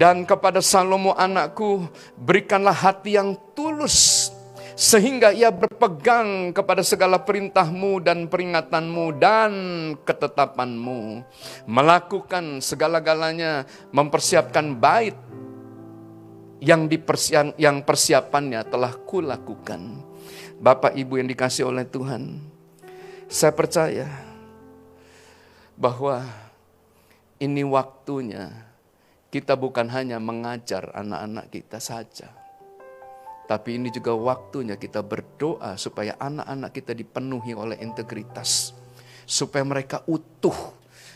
dan 0.00 0.22
kepada 0.22 0.62
Salomo 0.62 1.12
anakku 1.18 1.86
berikanlah 2.14 2.74
hati 2.74 3.18
yang 3.18 3.34
tulus 3.58 4.30
sehingga 4.80 5.28
ia 5.28 5.52
berpegang 5.52 6.56
kepada 6.56 6.80
segala 6.80 7.20
perintahmu 7.20 8.00
dan 8.00 8.24
peringatanmu 8.32 9.12
dan 9.20 9.52
ketetapanmu. 10.08 11.20
Melakukan 11.68 12.64
segala-galanya, 12.64 13.68
mempersiapkan 13.92 14.72
bait 14.80 15.12
yang, 16.64 16.88
dipersiap, 16.88 17.60
yang 17.60 17.84
persiapannya 17.84 18.64
telah 18.72 18.96
kulakukan. 19.04 20.00
Bapak 20.56 20.96
Ibu 20.96 21.20
yang 21.20 21.28
dikasih 21.28 21.68
oleh 21.68 21.84
Tuhan, 21.84 22.40
saya 23.28 23.52
percaya 23.52 24.08
bahwa 25.76 26.24
ini 27.40 27.64
waktunya 27.64 28.52
kita 29.32 29.56
bukan 29.56 29.88
hanya 29.88 30.20
mengajar 30.20 30.92
anak-anak 30.92 31.48
kita 31.48 31.80
saja, 31.80 32.28
tapi 33.50 33.82
ini 33.82 33.90
juga 33.90 34.14
waktunya 34.14 34.78
kita 34.78 35.02
berdoa 35.02 35.74
supaya 35.74 36.14
anak-anak 36.22 36.70
kita 36.70 36.94
dipenuhi 36.94 37.50
oleh 37.50 37.82
integritas. 37.82 38.70
Supaya 39.26 39.66
mereka 39.66 40.06
utuh, 40.06 40.54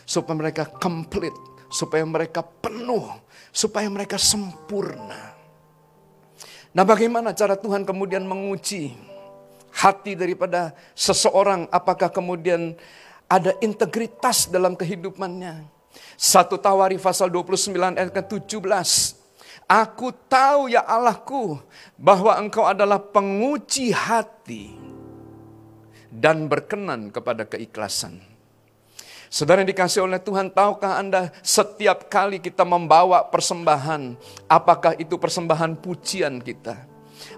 supaya 0.03 0.35
mereka 0.35 0.67
komplit, 0.67 1.31
supaya 1.71 2.03
mereka 2.03 2.43
penuh, 2.43 3.07
supaya 3.55 3.87
mereka 3.87 4.19
sempurna. 4.19 5.35
Nah 6.75 6.83
bagaimana 6.83 7.31
cara 7.31 7.55
Tuhan 7.55 7.87
kemudian 7.87 8.27
menguji 8.27 8.95
hati 9.71 10.15
daripada 10.15 10.75
seseorang 10.91 11.71
apakah 11.71 12.11
kemudian 12.11 12.75
ada 13.31 13.55
integritas 13.63 14.51
dalam 14.51 14.75
kehidupannya. 14.75 15.74
Satu 16.15 16.55
Tawari 16.55 16.95
pasal 16.95 17.27
29 17.27 17.75
ayat 17.75 18.11
ke-17. 18.11 18.71
Aku 19.65 20.13
tahu 20.29 20.71
ya 20.71 20.85
Allahku 20.85 21.59
bahwa 21.97 22.37
engkau 22.37 22.63
adalah 22.63 23.01
penguji 23.01 23.89
hati 23.91 24.77
dan 26.13 26.47
berkenan 26.47 27.11
kepada 27.11 27.43
keikhlasan. 27.43 28.21
Saudara 29.27 29.65
yang 29.65 29.69
dikasih 29.73 30.05
oleh 30.05 30.21
Tuhan, 30.21 30.53
tahukah 30.53 31.01
Anda 31.01 31.33
setiap 31.41 32.07
kali 32.07 32.39
kita 32.39 32.63
membawa 32.63 33.25
persembahan, 33.27 34.15
apakah 34.47 34.95
itu 34.95 35.19
persembahan 35.19 35.75
pujian 35.81 36.39
kita? 36.39 36.87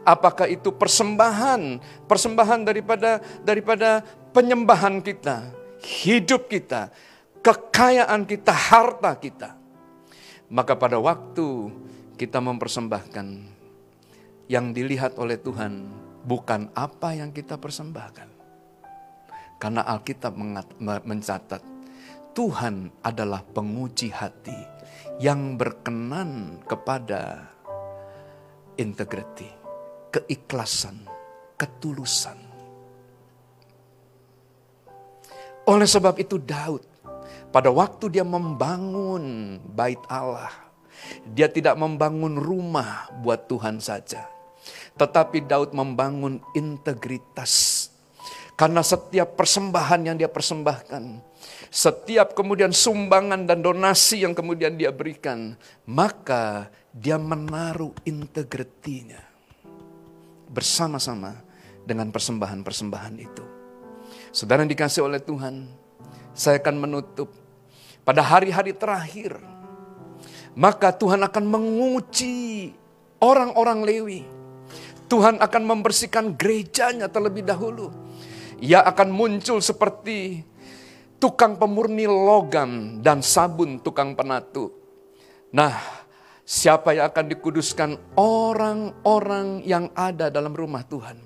Apakah 0.03 0.51
itu 0.51 0.69
persembahan, 0.69 1.79
persembahan 2.05 2.59
daripada 2.67 3.23
daripada 3.41 4.03
penyembahan 4.35 4.99
kita, 4.99 5.47
hidup 5.81 6.51
kita, 6.51 6.91
kekayaan 7.47 8.27
kita, 8.27 8.51
harta 8.51 9.15
kita. 9.15 9.55
Maka 10.51 10.75
pada 10.75 10.99
waktu 10.99 11.71
kita 12.19 12.43
mempersembahkan, 12.43 13.27
yang 14.51 14.75
dilihat 14.75 15.15
oleh 15.15 15.39
Tuhan 15.39 15.87
bukan 16.27 16.71
apa 16.75 17.15
yang 17.15 17.31
kita 17.31 17.55
persembahkan. 17.55 18.27
Karena 19.59 19.87
Alkitab 19.87 20.35
mencatat, 21.07 21.63
Tuhan 22.35 22.91
adalah 22.99 23.43
penguji 23.43 24.11
hati 24.11 24.55
yang 25.23 25.55
berkenan 25.55 26.61
kepada 26.67 27.47
integriti, 28.75 29.49
keikhlasan, 30.11 31.07
ketulusan. 31.55 32.37
Oleh 35.67 35.89
sebab 35.89 36.15
itu 36.21 36.39
Daud 36.39 36.96
pada 37.57 37.73
waktu 37.73 38.13
dia 38.13 38.21
membangun 38.21 39.57
bait 39.73 39.97
Allah, 40.13 40.53
dia 41.25 41.49
tidak 41.49 41.73
membangun 41.73 42.37
rumah 42.37 43.09
buat 43.25 43.49
Tuhan 43.49 43.81
saja. 43.81 44.29
Tetapi 44.93 45.41
Daud 45.41 45.73
membangun 45.73 46.37
integritas. 46.53 47.89
Karena 48.53 48.85
setiap 48.85 49.33
persembahan 49.33 50.05
yang 50.05 50.21
dia 50.21 50.29
persembahkan, 50.29 51.17
setiap 51.73 52.37
kemudian 52.37 52.69
sumbangan 52.69 53.49
dan 53.49 53.65
donasi 53.65 54.21
yang 54.21 54.37
kemudian 54.37 54.77
dia 54.77 54.93
berikan, 54.93 55.57
maka 55.89 56.69
dia 56.93 57.17
menaruh 57.17 57.97
integritinya 58.05 59.25
bersama-sama 60.45 61.33
dengan 61.89 62.13
persembahan-persembahan 62.13 63.15
itu. 63.17 63.45
Saudara 64.29 64.61
yang 64.61 64.69
dikasih 64.69 65.01
oleh 65.09 65.17
Tuhan, 65.17 65.65
saya 66.37 66.61
akan 66.61 66.77
menutup 66.77 67.46
pada 68.07 68.23
hari-hari 68.23 68.71
terakhir. 68.71 69.35
Maka 70.55 70.95
Tuhan 70.95 71.19
akan 71.27 71.43
menguji 71.43 72.71
orang-orang 73.19 73.83
Lewi. 73.83 74.21
Tuhan 75.11 75.43
akan 75.43 75.63
membersihkan 75.67 76.39
gerejanya 76.39 77.11
terlebih 77.11 77.43
dahulu. 77.43 77.91
Ia 78.63 78.81
akan 78.87 79.11
muncul 79.11 79.59
seperti 79.59 80.41
tukang 81.19 81.59
pemurni 81.59 82.07
logam 82.07 83.03
dan 83.03 83.21
sabun 83.21 83.83
tukang 83.83 84.17
penatu. 84.17 84.73
Nah, 85.53 85.77
siapa 86.41 86.97
yang 86.97 87.11
akan 87.11 87.25
dikuduskan? 87.27 87.89
Orang-orang 88.17 89.61
yang 89.67 89.91
ada 89.93 90.33
dalam 90.33 90.55
rumah 90.57 90.81
Tuhan. 90.87 91.19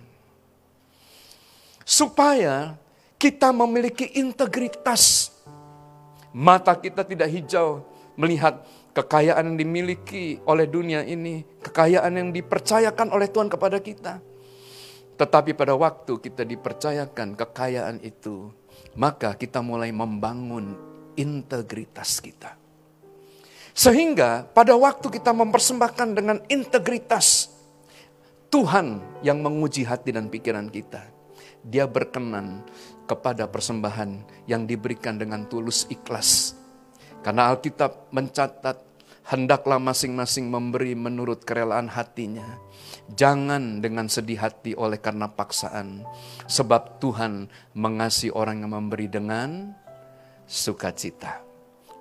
Supaya 1.87 2.75
kita 3.15 3.53
memiliki 3.53 4.17
integritas. 4.17 5.29
Mata 6.31 6.71
kita 6.79 7.03
tidak 7.03 7.27
hijau 7.27 7.83
melihat 8.15 8.63
kekayaan 8.95 9.51
yang 9.51 9.57
dimiliki 9.59 10.39
oleh 10.47 10.67
dunia 10.67 11.03
ini, 11.03 11.43
kekayaan 11.63 12.11
yang 12.15 12.29
dipercayakan 12.31 13.11
oleh 13.11 13.27
Tuhan 13.27 13.51
kepada 13.51 13.79
kita. 13.79 14.23
Tetapi 15.19 15.53
pada 15.53 15.75
waktu 15.75 16.17
kita 16.17 16.47
dipercayakan 16.47 17.35
kekayaan 17.35 18.01
itu, 18.01 18.49
maka 18.97 19.35
kita 19.35 19.59
mulai 19.61 19.91
membangun 19.93 20.73
integritas 21.15 22.23
kita. 22.23 22.57
Sehingga 23.71 24.43
pada 24.51 24.75
waktu 24.75 25.07
kita 25.07 25.31
mempersembahkan 25.31 26.09
dengan 26.15 26.37
integritas, 26.51 27.51
Tuhan 28.51 28.99
yang 29.23 29.39
menguji 29.39 29.87
hati 29.87 30.11
dan 30.11 30.27
pikiran 30.27 30.67
kita. 30.67 31.07
Dia 31.63 31.87
berkenan 31.87 32.65
kepada 33.07 33.47
persembahan 33.47 34.40
yang 34.51 34.67
diberikan 34.67 35.15
dengan 35.15 35.47
tulus 35.47 35.87
ikhlas. 35.87 36.59
Karena 37.23 37.47
Alkitab 37.47 38.11
mencatat, 38.11 38.83
hendaklah 39.31 39.79
masing-masing 39.79 40.51
memberi 40.51 40.91
menurut 40.91 41.47
kerelaan 41.47 41.87
hatinya. 41.87 42.59
Jangan 43.15 43.79
dengan 43.79 44.11
sedih 44.11 44.43
hati 44.43 44.75
oleh 44.75 44.99
karena 44.99 45.31
paksaan. 45.31 46.03
Sebab 46.51 46.99
Tuhan 46.99 47.47
mengasihi 47.71 48.35
orang 48.35 48.67
yang 48.67 48.75
memberi 48.75 49.07
dengan 49.07 49.71
sukacita. 50.43 51.39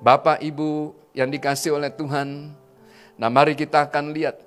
Bapak, 0.03 0.43
Ibu 0.43 0.97
yang 1.15 1.31
dikasih 1.31 1.77
oleh 1.77 1.93
Tuhan, 1.95 2.51
nah 3.15 3.29
mari 3.31 3.55
kita 3.55 3.87
akan 3.87 4.11
lihat 4.17 4.41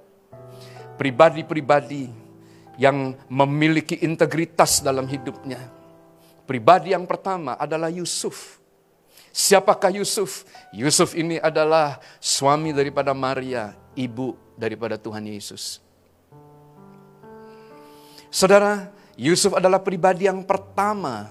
pribadi-pribadi 0.97 2.09
yang 2.81 3.13
memiliki 3.29 4.01
integritas 4.01 4.81
dalam 4.81 5.05
hidupnya. 5.05 5.82
Pribadi 6.43 6.91
yang 6.91 7.07
pertama 7.07 7.55
adalah 7.55 7.87
Yusuf. 7.87 8.59
Siapakah 9.33 9.89
Yusuf? 9.97 10.45
Yusuf 10.75 11.17
ini 11.17 11.41
adalah 11.41 11.97
suami 12.21 12.69
daripada 12.75 13.15
Maria, 13.17 13.73
ibu 13.97 14.37
daripada 14.53 14.99
Tuhan 14.99 15.25
Yesus. 15.25 15.81
Saudara, 18.29 18.93
Yusuf 19.17 19.53
adalah 19.57 19.81
pribadi 19.81 20.25
yang 20.25 20.41
pertama 20.45 21.29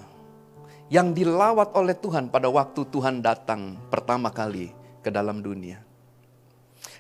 yang 0.91 1.15
dilawat 1.15 1.75
oleh 1.75 1.95
Tuhan 1.95 2.31
pada 2.31 2.51
waktu 2.51 2.87
Tuhan 2.91 3.23
datang 3.23 3.81
pertama 3.91 4.31
kali 4.31 4.71
ke 5.03 5.11
dalam 5.11 5.43
dunia. 5.43 5.83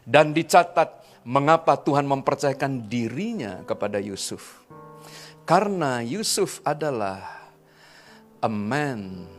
Dan 0.03 0.35
dicatat 0.35 1.03
mengapa 1.23 1.79
Tuhan 1.79 2.07
mempercayakan 2.07 2.91
dirinya 2.91 3.63
kepada 3.63 4.03
Yusuf. 4.03 4.63
Karena 5.47 6.03
Yusuf 6.03 6.63
adalah 6.63 7.41
a 8.43 8.51
man 8.51 9.30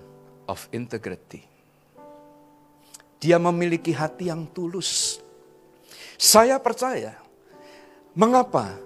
of 0.47 0.65
integrity. 0.71 1.43
Dia 3.19 3.35
memiliki 3.35 3.91
hati 3.91 4.31
yang 4.31 4.47
tulus. 4.47 5.19
Saya 6.15 6.55
percaya 6.59 7.19
mengapa 8.15 8.79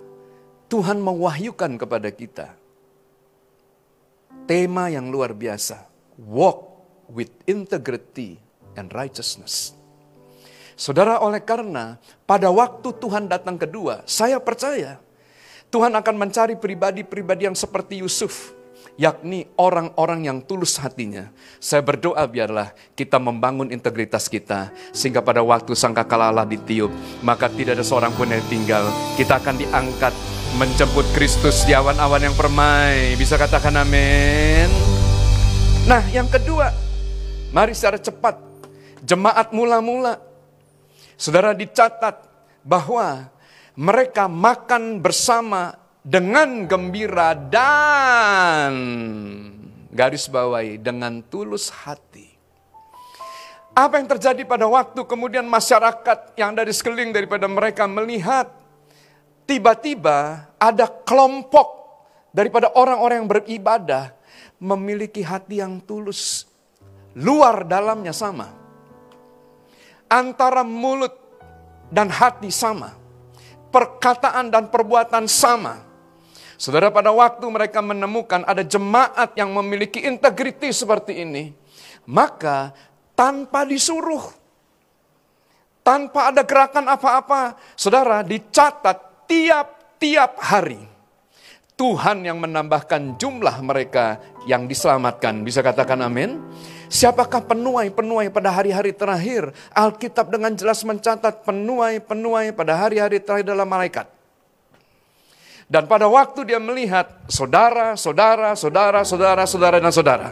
Tuhan 0.68 0.98
mewahyukan 0.98 1.78
kepada 1.78 2.10
kita 2.10 2.58
tema 4.50 4.90
yang 4.90 5.14
luar 5.14 5.38
biasa, 5.38 5.86
walk 6.18 6.66
with 7.14 7.30
integrity 7.46 8.42
and 8.74 8.90
righteousness. 8.94 9.78
Saudara, 10.78 11.22
oleh 11.22 11.42
karena 11.42 11.98
pada 12.26 12.54
waktu 12.54 12.94
Tuhan 12.98 13.26
datang 13.30 13.58
kedua, 13.58 14.06
saya 14.06 14.38
percaya 14.38 15.02
Tuhan 15.74 15.94
akan 15.94 16.16
mencari 16.16 16.56
pribadi-pribadi 16.56 17.50
yang 17.50 17.58
seperti 17.58 18.06
Yusuf, 18.06 18.57
yakni 18.98 19.46
orang-orang 19.58 20.26
yang 20.30 20.38
tulus 20.42 20.78
hatinya. 20.82 21.30
Saya 21.62 21.86
berdoa 21.86 22.26
biarlah 22.26 22.74
kita 22.98 23.18
membangun 23.22 23.70
integritas 23.70 24.28
kita, 24.28 24.74
sehingga 24.92 25.22
pada 25.22 25.42
waktu 25.46 25.74
sangkakala 25.74 26.34
Allah 26.34 26.46
ditiup, 26.46 26.90
maka 27.22 27.50
tidak 27.50 27.78
ada 27.78 27.86
seorang 27.86 28.14
pun 28.14 28.30
yang 28.30 28.44
tinggal. 28.50 28.88
Kita 29.16 29.38
akan 29.42 29.56
diangkat 29.58 30.14
menjemput 30.58 31.06
Kristus 31.14 31.68
di 31.68 31.78
awan-awan 31.78 32.32
yang 32.32 32.36
permai. 32.38 33.14
Bisa 33.20 33.38
katakan 33.38 33.78
amin. 33.78 34.70
Nah, 35.86 36.04
yang 36.12 36.28
kedua, 36.28 36.74
mari 37.56 37.72
secara 37.72 38.02
cepat 38.02 38.36
jemaat 39.06 39.54
mula-mula 39.56 40.28
Saudara 41.18 41.58
dicatat 41.58 42.30
bahwa 42.62 43.26
mereka 43.74 44.30
makan 44.30 45.02
bersama 45.02 45.74
dengan 46.08 46.64
gembira 46.64 47.36
dan 47.36 48.72
garis 49.92 50.32
bawahi 50.32 50.80
dengan 50.80 51.20
tulus 51.28 51.68
hati. 51.68 52.32
Apa 53.76 54.00
yang 54.00 54.08
terjadi 54.08 54.48
pada 54.48 54.64
waktu 54.72 55.04
kemudian 55.04 55.44
masyarakat 55.44 56.34
yang 56.40 56.56
dari 56.56 56.72
sekeliling 56.72 57.12
daripada 57.12 57.46
mereka 57.52 57.84
melihat 57.86 58.48
tiba-tiba 59.44 60.48
ada 60.56 60.88
kelompok 61.04 61.76
daripada 62.32 62.72
orang-orang 62.74 63.22
yang 63.22 63.30
beribadah 63.30 64.16
memiliki 64.64 65.22
hati 65.22 65.60
yang 65.60 65.84
tulus. 65.84 66.48
Luar 67.18 67.68
dalamnya 67.68 68.16
sama 68.16 68.54
antara 70.08 70.64
mulut 70.64 71.14
dan 71.92 72.08
hati 72.08 72.48
sama. 72.50 72.96
Perkataan 73.68 74.48
dan 74.48 74.72
perbuatan 74.72 75.28
sama. 75.28 75.87
Saudara 76.58 76.90
pada 76.90 77.14
waktu 77.14 77.46
mereka 77.54 77.86
menemukan 77.86 78.42
ada 78.42 78.66
jemaat 78.66 79.38
yang 79.38 79.54
memiliki 79.54 80.02
integriti 80.02 80.74
seperti 80.74 81.22
ini. 81.22 81.54
Maka 82.10 82.74
tanpa 83.14 83.62
disuruh. 83.62 84.26
Tanpa 85.86 86.34
ada 86.34 86.42
gerakan 86.42 86.90
apa-apa. 86.90 87.62
Saudara 87.78 88.26
dicatat 88.26 89.30
tiap-tiap 89.30 90.42
hari. 90.42 90.82
Tuhan 91.78 92.26
yang 92.26 92.42
menambahkan 92.42 93.22
jumlah 93.22 93.62
mereka 93.62 94.18
yang 94.50 94.66
diselamatkan. 94.66 95.46
Bisa 95.46 95.62
katakan 95.62 96.02
amin. 96.02 96.42
Siapakah 96.90 97.46
penuai-penuai 97.46 98.34
pada 98.34 98.50
hari-hari 98.50 98.98
terakhir? 98.98 99.54
Alkitab 99.78 100.34
dengan 100.34 100.58
jelas 100.58 100.82
mencatat 100.82 101.46
penuai-penuai 101.46 102.50
pada 102.58 102.74
hari-hari 102.82 103.22
terakhir 103.22 103.54
dalam 103.54 103.70
malaikat. 103.70 104.17
Dan 105.68 105.84
pada 105.84 106.08
waktu 106.08 106.48
dia 106.48 106.64
melihat 106.64 107.28
saudara, 107.28 108.00
saudara, 108.00 108.56
saudara, 108.56 109.04
saudara, 109.04 109.44
saudara, 109.44 109.78
dan 109.84 109.92
saudara. 109.92 110.30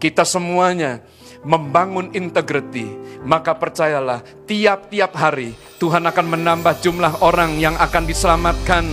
Kita 0.00 0.24
semuanya 0.24 1.04
membangun 1.44 2.08
integriti. 2.16 2.88
Maka 3.22 3.52
percayalah, 3.52 4.24
tiap-tiap 4.48 5.12
hari 5.12 5.52
Tuhan 5.76 6.02
akan 6.08 6.26
menambah 6.26 6.80
jumlah 6.80 7.20
orang 7.20 7.60
yang 7.60 7.76
akan 7.76 8.08
diselamatkan. 8.08 8.88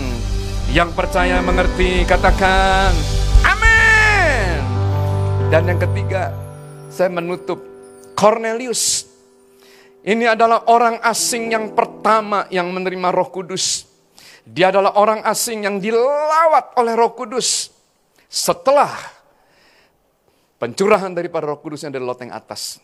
Yang 0.69 0.93
percaya 0.93 1.39
mengerti, 1.41 2.05
katakan 2.05 2.93
amin. 3.41 4.61
Dan 5.49 5.63
yang 5.65 5.80
ketiga, 5.82 6.30
saya 6.93 7.09
menutup 7.09 7.57
Cornelius. 8.19 9.07
Ini 10.03 10.36
adalah 10.36 10.67
orang 10.69 10.99
asing 11.01 11.55
yang 11.55 11.71
pertama 11.71 12.45
yang 12.51 12.67
menerima 12.69 13.09
roh 13.15 13.32
kudus. 13.32 13.88
Dia 14.50 14.74
adalah 14.74 14.97
orang 14.97 15.22
asing 15.30 15.62
yang 15.62 15.78
dilawat 15.78 16.74
oleh 16.82 16.97
Roh 16.97 17.14
Kudus 17.14 17.70
setelah 18.26 18.89
pencurahan 20.58 21.14
daripada 21.14 21.54
Roh 21.54 21.62
Kudus 21.62 21.86
yang 21.86 21.93
dari 21.93 22.02
loteng 22.02 22.34
atas. 22.34 22.82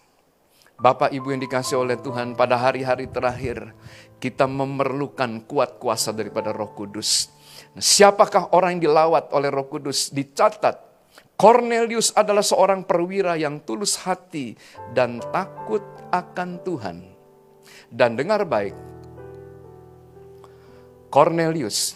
Bapak 0.77 1.09
Ibu 1.09 1.33
yang 1.33 1.41
dikasih 1.41 1.81
oleh 1.81 1.97
Tuhan 1.97 2.37
pada 2.37 2.59
hari-hari 2.59 3.09
terakhir 3.09 3.73
kita 4.21 4.45
memerlukan 4.45 5.41
kuat 5.49 5.81
kuasa 5.81 6.13
daripada 6.13 6.53
Roh 6.53 6.69
Kudus. 6.77 7.33
Nah, 7.73 7.81
siapakah 7.81 8.53
orang 8.53 8.77
yang 8.77 8.91
dilawat 8.91 9.33
oleh 9.33 9.49
Roh 9.49 9.65
Kudus? 9.65 10.13
Dicatat 10.13 10.85
Cornelius 11.35 12.15
adalah 12.15 12.45
seorang 12.45 12.87
perwira 12.87 13.35
yang 13.35 13.59
tulus 13.65 13.99
hati 14.05 14.55
dan 14.95 15.19
takut 15.33 15.83
akan 16.13 16.63
Tuhan. 16.63 16.97
Dan 17.91 18.15
dengar 18.15 18.47
baik, 18.47 18.71
Cornelius 21.15 21.95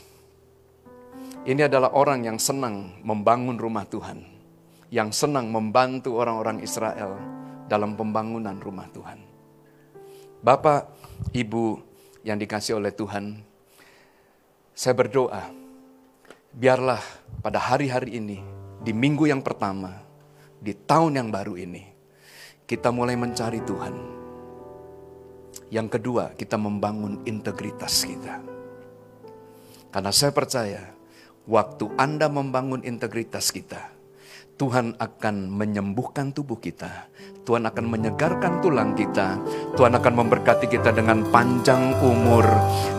ini 1.43 1.59
adalah 1.59 1.91
orang 1.91 2.23
yang 2.23 2.39
senang 2.39 3.03
membangun 3.03 3.59
rumah 3.59 3.83
Tuhan, 3.83 4.23
yang 4.95 5.11
senang 5.11 5.51
membantu 5.51 6.15
orang-orang 6.23 6.63
Israel 6.63 7.19
dalam 7.67 7.99
pembangunan 7.99 8.55
rumah 8.63 8.87
Tuhan. 8.95 9.19
Bapak, 10.39 10.95
Ibu 11.35 11.83
yang 12.23 12.39
dikasih 12.39 12.79
oleh 12.79 12.95
Tuhan, 12.95 13.43
saya 14.71 14.95
berdoa, 14.95 15.51
biarlah 16.55 17.03
pada 17.43 17.59
hari-hari 17.59 18.23
ini, 18.23 18.39
di 18.79 18.95
minggu 18.95 19.27
yang 19.27 19.43
pertama, 19.43 19.99
di 20.63 20.71
tahun 20.71 21.19
yang 21.19 21.27
baru 21.27 21.59
ini, 21.59 21.83
kita 22.63 22.87
mulai 22.87 23.19
mencari 23.19 23.59
Tuhan. 23.67 23.95
Yang 25.75 25.99
kedua, 25.99 26.39
kita 26.39 26.55
membangun 26.55 27.19
integritas 27.27 28.07
kita. 28.07 28.58
Karena 29.89 30.13
saya 30.13 30.29
percaya, 30.29 30.93
waktu 31.49 31.89
Anda 31.97 32.29
membangun 32.29 32.85
integritas 32.85 33.49
kita, 33.49 33.89
Tuhan 34.59 34.93
akan 34.99 35.49
menyembuhkan 35.49 36.29
tubuh 36.35 36.61
kita. 36.61 37.07
Tuhan 37.47 37.65
akan 37.65 37.85
menyegarkan 37.89 38.61
tulang 38.61 38.93
kita. 38.93 39.39
Tuhan 39.73 39.95
akan 39.95 40.13
memberkati 40.19 40.69
kita 40.69 40.93
dengan 40.93 41.25
panjang 41.33 41.95
umur. 42.03 42.45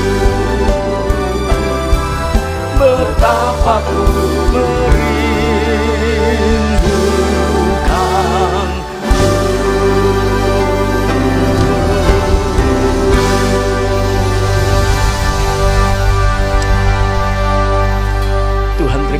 betapa 2.78 3.74
ku 3.86 4.02
merindukan 4.50 4.99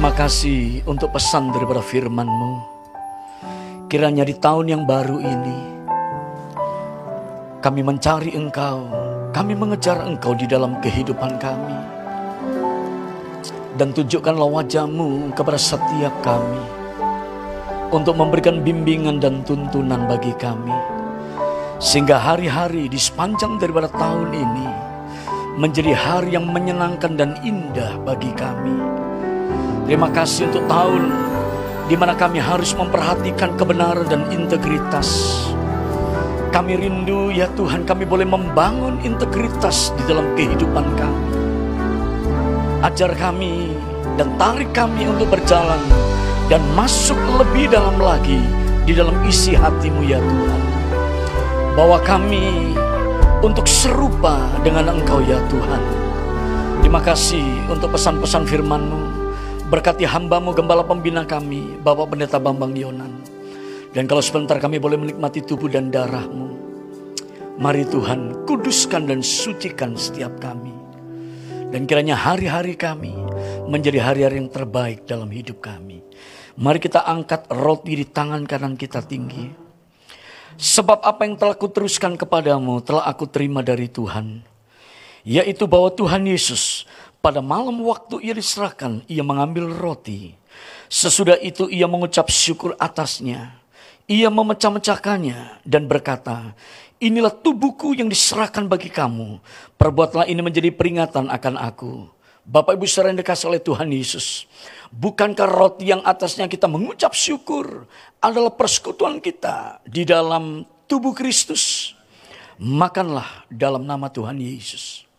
terima 0.01 0.17
kasih 0.17 0.81
untuk 0.89 1.13
pesan 1.13 1.53
daripada 1.53 1.85
firman-Mu. 1.85 2.53
Kiranya 3.85 4.25
di 4.25 4.33
tahun 4.33 4.73
yang 4.73 4.83
baru 4.89 5.21
ini, 5.21 5.59
kami 7.61 7.85
mencari 7.85 8.33
Engkau, 8.33 8.89
kami 9.37 9.53
mengejar 9.53 10.01
Engkau 10.09 10.33
di 10.33 10.49
dalam 10.49 10.81
kehidupan 10.81 11.37
kami. 11.37 11.77
Dan 13.77 13.93
tunjukkanlah 13.93 14.49
wajah-Mu 14.49 15.37
kepada 15.37 15.61
setiap 15.61 16.17
kami, 16.25 16.65
untuk 17.93 18.17
memberikan 18.17 18.65
bimbingan 18.65 19.21
dan 19.21 19.45
tuntunan 19.45 20.09
bagi 20.09 20.33
kami. 20.41 20.81
Sehingga 21.77 22.17
hari-hari 22.17 22.89
di 22.89 22.97
sepanjang 22.97 23.61
daripada 23.61 23.93
tahun 23.93 24.33
ini, 24.33 24.69
menjadi 25.61 25.93
hari 25.93 26.41
yang 26.41 26.49
menyenangkan 26.49 27.21
dan 27.21 27.37
indah 27.45 28.01
bagi 28.09 28.33
kami. 28.33 29.10
Terima 29.91 30.07
kasih 30.07 30.47
untuk 30.47 30.71
tahun 30.71 31.11
di 31.91 31.99
mana 31.99 32.15
kami 32.15 32.39
harus 32.39 32.79
memperhatikan 32.79 33.59
kebenaran 33.59 34.07
dan 34.07 34.23
integritas. 34.31 35.11
Kami 36.55 36.79
rindu 36.79 37.35
ya 37.35 37.51
Tuhan 37.59 37.83
kami 37.83 38.07
boleh 38.07 38.23
membangun 38.23 39.03
integritas 39.03 39.91
di 39.99 40.07
dalam 40.07 40.31
kehidupan 40.39 40.95
kami. 40.95 41.27
Ajar 42.87 43.19
kami 43.19 43.75
dan 44.15 44.31
tarik 44.39 44.71
kami 44.71 45.11
untuk 45.11 45.27
berjalan 45.27 45.83
dan 46.47 46.63
masuk 46.79 47.19
lebih 47.43 47.67
dalam 47.75 47.99
lagi 47.99 48.39
di 48.87 48.95
dalam 48.95 49.19
isi 49.27 49.59
hatimu 49.59 50.07
ya 50.07 50.23
Tuhan. 50.23 50.63
Bawa 51.75 51.99
kami 52.07 52.79
untuk 53.43 53.67
serupa 53.67 54.39
dengan 54.63 54.95
Engkau 54.95 55.19
ya 55.19 55.43
Tuhan. 55.51 55.83
Terima 56.79 57.03
kasih 57.03 57.43
untuk 57.67 57.99
pesan-pesan 57.99 58.47
firman-Mu. 58.47 59.30
Berkati 59.71 60.03
hambamu 60.03 60.51
gembala 60.51 60.83
pembina 60.83 61.23
kami, 61.23 61.79
Bapak 61.79 62.11
Pendeta 62.11 62.43
Bambang 62.43 62.75
Yonan. 62.75 63.23
Dan 63.95 64.11
kalau 64.11 64.19
sebentar 64.19 64.59
kami 64.59 64.83
boleh 64.83 64.99
menikmati 64.99 65.47
tubuh 65.47 65.71
dan 65.71 65.95
darahmu. 65.95 66.59
Mari 67.55 67.87
Tuhan, 67.87 68.51
kuduskan 68.51 69.07
dan 69.07 69.23
sucikan 69.23 69.95
setiap 69.95 70.43
kami. 70.43 70.75
Dan 71.71 71.87
kiranya 71.87 72.19
hari-hari 72.19 72.75
kami 72.75 73.15
menjadi 73.71 74.03
hari-hari 74.03 74.43
yang 74.43 74.51
terbaik 74.51 75.07
dalam 75.07 75.31
hidup 75.31 75.63
kami. 75.63 76.03
Mari 76.59 76.83
kita 76.83 77.07
angkat 77.07 77.47
roti 77.55 77.95
di 77.95 78.11
tangan 78.11 78.43
kanan 78.51 78.75
kita 78.75 79.07
tinggi. 79.07 79.55
Sebab 80.59 80.99
apa 80.99 81.23
yang 81.31 81.39
telah 81.39 81.55
kuteruskan 81.55 82.19
kepadamu 82.19 82.83
telah 82.83 83.07
aku 83.07 83.23
terima 83.31 83.63
dari 83.63 83.87
Tuhan. 83.87 84.43
Yaitu 85.23 85.71
bahwa 85.71 85.95
Tuhan 85.95 86.27
Yesus 86.27 86.91
pada 87.21 87.45
malam 87.45 87.85
waktu 87.85 88.25
ia 88.25 88.35
diserahkan, 88.35 89.05
ia 89.05 89.21
mengambil 89.21 89.69
roti. 89.69 90.35
Sesudah 90.91 91.39
itu 91.39 91.69
ia 91.71 91.87
mengucap 91.87 92.33
syukur 92.33 92.75
atasnya. 92.81 93.61
Ia 94.11 94.27
memecah-mecahkannya 94.27 95.63
dan 95.63 95.87
berkata, 95.87 96.57
Inilah 97.01 97.33
tubuhku 97.33 97.97
yang 97.97 98.13
diserahkan 98.13 98.69
bagi 98.69 98.93
kamu. 98.93 99.41
Perbuatlah 99.81 100.29
ini 100.29 100.45
menjadi 100.45 100.69
peringatan 100.69 101.33
akan 101.33 101.55
aku. 101.57 102.05
Bapak 102.45 102.77
Ibu 102.77 102.85
saudara 102.85 103.13
yang 103.13 103.21
dikasih 103.25 103.47
oleh 103.49 103.63
Tuhan 103.63 103.89
Yesus. 103.89 104.45
Bukankah 104.93 105.49
roti 105.49 105.89
yang 105.89 106.05
atasnya 106.05 106.45
kita 106.51 106.69
mengucap 106.69 107.17
syukur 107.17 107.89
adalah 108.21 108.53
persekutuan 108.53 109.17
kita 109.23 109.81
di 109.89 110.05
dalam 110.05 110.67
tubuh 110.85 111.17
Kristus. 111.17 111.95
Makanlah 112.61 113.49
dalam 113.49 113.89
nama 113.89 114.13
Tuhan 114.13 114.37
Yesus. 114.37 115.10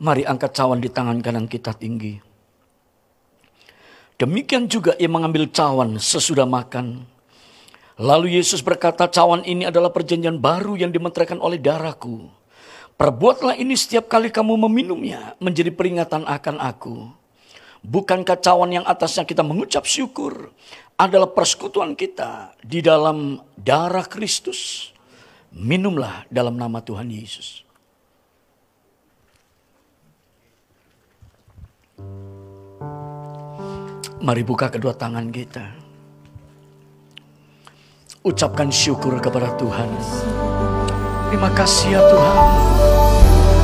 Mari 0.00 0.24
angkat 0.24 0.56
cawan 0.56 0.80
di 0.80 0.88
tangan 0.88 1.20
kanan 1.20 1.44
kita 1.44 1.76
tinggi. 1.76 2.16
Demikian 4.16 4.64
juga 4.64 4.96
ia 4.96 5.08
mengambil 5.12 5.44
cawan 5.48 6.00
sesudah 6.00 6.48
makan. 6.48 7.04
Lalu 8.00 8.40
Yesus 8.40 8.64
berkata, 8.64 9.04
cawan 9.12 9.44
ini 9.44 9.68
adalah 9.68 9.92
perjanjian 9.92 10.40
baru 10.40 10.72
yang 10.76 10.88
dimenteraikan 10.88 11.36
oleh 11.36 11.60
darahku. 11.60 12.32
Perbuatlah 12.96 13.56
ini 13.60 13.76
setiap 13.76 14.08
kali 14.08 14.32
kamu 14.32 14.56
meminumnya 14.68 15.36
menjadi 15.36 15.68
peringatan 15.72 16.24
akan 16.24 16.56
aku. 16.60 17.12
Bukankah 17.80 18.40
cawan 18.40 18.76
yang 18.76 18.84
atasnya 18.84 19.24
kita 19.24 19.40
mengucap 19.40 19.88
syukur 19.88 20.52
adalah 21.00 21.28
persekutuan 21.28 21.96
kita 21.96 22.56
di 22.60 22.84
dalam 22.84 23.40
darah 23.56 24.04
Kristus? 24.04 24.92
Minumlah 25.52 26.28
dalam 26.28 26.56
nama 26.60 26.84
Tuhan 26.84 27.08
Yesus. 27.08 27.68
Mari 34.20 34.44
buka 34.44 34.68
kedua 34.68 34.92
tangan 34.92 35.32
kita. 35.32 35.64
Ucapkan 38.20 38.68
syukur 38.68 39.16
kepada 39.16 39.56
Tuhan. 39.56 39.88
Terima 41.32 41.48
kasih 41.56 41.96
ya 41.96 42.02
Tuhan. 42.04 42.38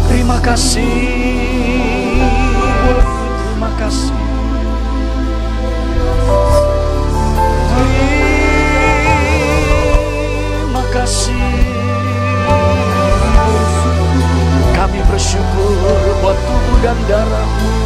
Terima 0.08 0.38
kasih. 0.40 0.96
Terima 3.36 3.70
kasih. 3.76 4.16
Terima 10.56 10.84
kasih. 10.88 11.46
Kami 14.72 14.98
bersyukur 15.04 15.72
buat 16.24 16.38
tubuh 16.48 16.78
dan 16.80 16.96
darahmu. 17.04 17.85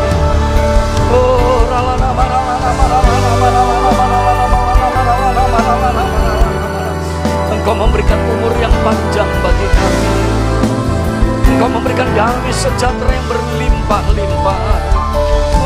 umur 8.37 8.53
yang 8.59 8.73
panjang 8.83 9.31
bagi 9.43 9.67
kami. 9.75 10.09
Engkau 11.51 11.67
memberikan 11.67 12.09
kami 12.15 12.51
sejahtera 12.55 13.11
yang 13.11 13.27
berlimpah-limpah. 13.27 14.59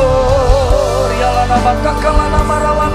Oh, 0.01 1.05
riala 1.13 1.43
nama 1.45 1.73
kakala 1.85 2.25
nama 2.33 2.55
rala 2.57 2.85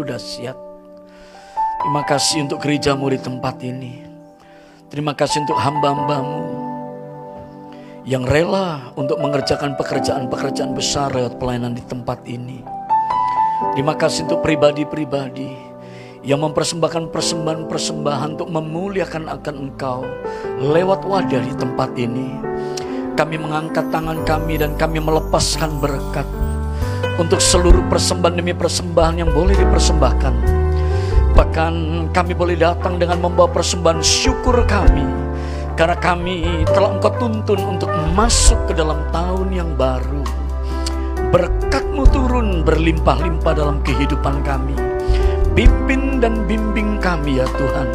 begitu 0.00 0.16
dahsyat. 0.16 0.56
Terima 1.80 2.02
kasih 2.04 2.44
untuk 2.48 2.58
gerejamu 2.60 3.08
di 3.12 3.20
tempat 3.20 3.56
ini. 3.64 4.04
Terima 4.88 5.12
kasih 5.16 5.44
untuk 5.46 5.56
hamba-hambamu 5.56 6.42
yang 8.04 8.24
rela 8.24 8.90
untuk 8.96 9.20
mengerjakan 9.20 9.76
pekerjaan-pekerjaan 9.76 10.72
besar 10.72 11.12
lewat 11.12 11.36
pelayanan 11.36 11.76
di 11.76 11.84
tempat 11.84 12.24
ini. 12.26 12.64
Terima 13.76 13.94
kasih 13.94 14.26
untuk 14.28 14.40
pribadi-pribadi 14.40 15.52
yang 16.24 16.44
mempersembahkan 16.44 17.12
persembahan-persembahan 17.12 18.40
untuk 18.40 18.50
memuliakan 18.50 19.24
akan 19.30 19.54
Engkau 19.56 20.04
lewat 20.60 21.06
wadah 21.06 21.42
di 21.44 21.54
tempat 21.56 21.96
ini. 21.96 22.28
Kami 23.16 23.36
mengangkat 23.36 23.88
tangan 23.92 24.24
kami 24.24 24.56
dan 24.60 24.76
kami 24.80 25.00
melepaskan 25.00 25.76
berkat 25.80 26.28
untuk 27.20 27.36
seluruh 27.36 27.84
persembahan 27.92 28.40
demi 28.40 28.56
persembahan 28.56 29.20
yang 29.20 29.28
boleh 29.28 29.52
dipersembahkan. 29.52 30.34
Bahkan 31.36 31.74
kami 32.16 32.32
boleh 32.32 32.56
datang 32.56 32.96
dengan 32.96 33.20
membawa 33.20 33.52
persembahan 33.52 34.00
syukur 34.00 34.64
kami 34.64 35.04
karena 35.76 35.96
kami 36.00 36.64
telah 36.72 36.96
engkau 36.96 37.12
tuntun 37.20 37.60
untuk 37.76 37.92
masuk 38.16 38.56
ke 38.68 38.72
dalam 38.72 39.04
tahun 39.12 39.52
yang 39.52 39.70
baru. 39.76 40.24
Berkatmu 41.30 42.08
turun 42.08 42.64
berlimpah-limpah 42.64 43.52
dalam 43.52 43.84
kehidupan 43.84 44.40
kami. 44.40 44.74
Pimpin 45.52 46.24
dan 46.24 46.48
bimbing 46.48 46.96
kami 46.98 47.38
ya 47.38 47.46
Tuhan. 47.52 47.88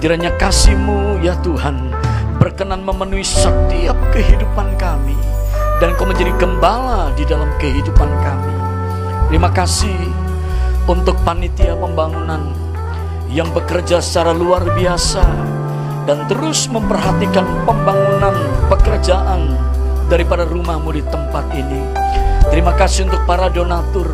Kiranya 0.00 0.32
kasihmu 0.40 1.20
ya 1.20 1.36
Tuhan 1.44 1.92
berkenan 2.40 2.82
memenuhi 2.82 3.24
setiap 3.24 3.96
kehidupan 4.12 4.76
kami. 4.80 5.35
Dan 5.76 5.92
kau 6.00 6.08
menjadi 6.08 6.32
gembala 6.40 7.12
di 7.12 7.28
dalam 7.28 7.52
kehidupan 7.60 8.08
kami. 8.24 8.54
Terima 9.28 9.52
kasih 9.52 9.98
untuk 10.88 11.18
panitia 11.26 11.76
pembangunan 11.76 12.54
yang 13.28 13.50
bekerja 13.52 13.98
secara 13.98 14.30
luar 14.32 14.62
biasa 14.72 15.26
dan 16.06 16.24
terus 16.30 16.70
memperhatikan 16.70 17.44
pembangunan 17.66 18.32
pekerjaan 18.70 19.58
daripada 20.06 20.46
rumahmu 20.46 20.94
di 20.94 21.02
tempat 21.02 21.44
ini. 21.52 21.82
Terima 22.48 22.72
kasih 22.78 23.10
untuk 23.10 23.26
para 23.26 23.50
donatur. 23.50 24.06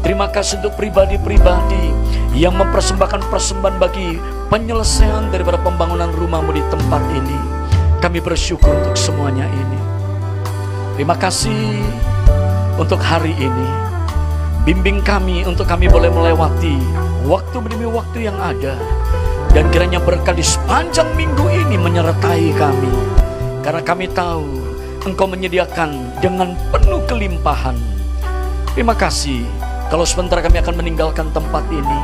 Terima 0.00 0.28
kasih 0.28 0.60
untuk 0.60 0.76
pribadi-pribadi 0.76 1.92
yang 2.36 2.56
mempersembahkan 2.56 3.28
persembahan 3.28 3.76
bagi 3.80 4.20
penyelesaian 4.48 5.32
daripada 5.32 5.60
pembangunan 5.60 6.12
rumahmu 6.12 6.52
di 6.52 6.64
tempat 6.72 7.00
ini. 7.12 7.38
Kami 8.00 8.20
bersyukur 8.20 8.72
untuk 8.72 8.96
semuanya 8.96 9.48
ini. 9.48 9.93
Terima 10.94 11.18
kasih 11.18 11.82
untuk 12.78 13.02
hari 13.02 13.34
ini. 13.34 13.68
Bimbing 14.62 15.02
kami 15.02 15.42
untuk 15.42 15.66
kami 15.66 15.90
boleh 15.90 16.06
melewati 16.06 16.78
waktu 17.26 17.66
demi 17.66 17.82
waktu 17.90 18.30
yang 18.30 18.38
ada. 18.38 18.78
Dan 19.50 19.74
kiranya 19.74 19.98
berkat 19.98 20.38
di 20.38 20.46
sepanjang 20.46 21.10
minggu 21.18 21.50
ini 21.50 21.74
menyertai 21.74 22.46
kami. 22.54 22.94
Karena 23.66 23.82
kami 23.82 24.06
tahu 24.06 24.46
Engkau 25.02 25.26
menyediakan 25.26 26.14
dengan 26.22 26.54
penuh 26.70 27.02
kelimpahan. 27.10 27.74
Terima 28.78 28.94
kasih 28.94 29.42
kalau 29.90 30.06
sebentar 30.06 30.38
kami 30.38 30.62
akan 30.62 30.78
meninggalkan 30.78 31.26
tempat 31.34 31.66
ini. 31.74 31.98